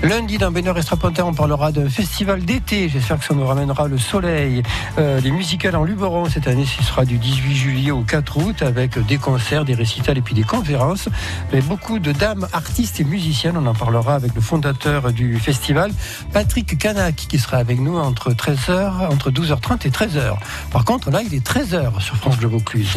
Lundi, 0.02 0.38
dans 0.38 0.50
Benoît 0.50 0.78
Estrapontin, 0.78 1.26
on 1.26 1.34
parlera 1.34 1.74
d'un 1.74 1.90
festival 1.90 2.46
d'été. 2.46 2.88
J'espère 2.88 3.20
que 3.20 3.26
ça 3.26 3.34
nous 3.34 3.46
ramènera 3.46 3.90
le 3.90 3.98
soleil. 3.98 4.64
Euh, 4.98 5.20
les 5.20 5.30
musicales 5.30 5.76
en 5.76 5.84
Luberon, 5.84 6.30
cette 6.30 6.48
année, 6.48 6.66
ce 6.66 6.82
sera 6.84 7.04
du 7.04 7.18
18 7.18 7.54
juillet 7.54 7.92
au 7.92 8.04
4 8.04 8.38
août, 8.38 8.62
avec 8.62 8.98
des 9.06 9.18
concerts, 9.18 9.66
des 9.66 9.74
récitals 9.74 10.18
et 10.18 10.22
puis 10.22 10.34
des 10.34 10.44
conférences. 10.44 11.10
Mais 11.52 11.60
beaucoup 11.60 12.00
de 12.00 12.14
dames, 12.14 12.48
artistes 12.54 13.02
et 13.02 13.04
musiciennes. 13.04 13.58
On 13.58 13.66
en 13.66 13.74
parlera 13.74 14.16
avec 14.16 14.34
le 14.36 14.42
fondateur 14.42 15.12
du 15.12 15.38
festival, 15.38 15.92
Patrick 16.32 16.78
Canac, 16.78 17.16
qui 17.16 17.38
sera 17.38 17.58
avec 17.58 17.82
nous 17.82 17.98
entre 17.98 18.32
13h, 18.32 19.12
entre 19.12 19.32
12h30 19.32 19.86
et 19.86 19.90
13h. 19.90 20.38
Par 20.72 20.86
contre, 20.86 21.12
là, 21.12 21.22
il 21.26 21.34
est 21.34 21.46
13h 21.46 22.00
sur 22.00 22.16
France 22.16 22.38
Bleu 22.38 22.48
Vaucluse. 22.48 22.96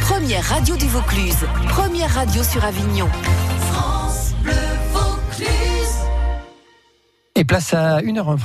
Première 0.00 0.44
radio 0.44 0.76
du 0.76 0.88
Vaucluse. 0.88 1.46
Première 1.68 2.12
radio 2.12 2.42
sur 2.42 2.64
Avignon. 2.64 3.08
Et 7.38 7.44
place 7.44 7.72
à 7.72 8.00
1h 8.00 8.36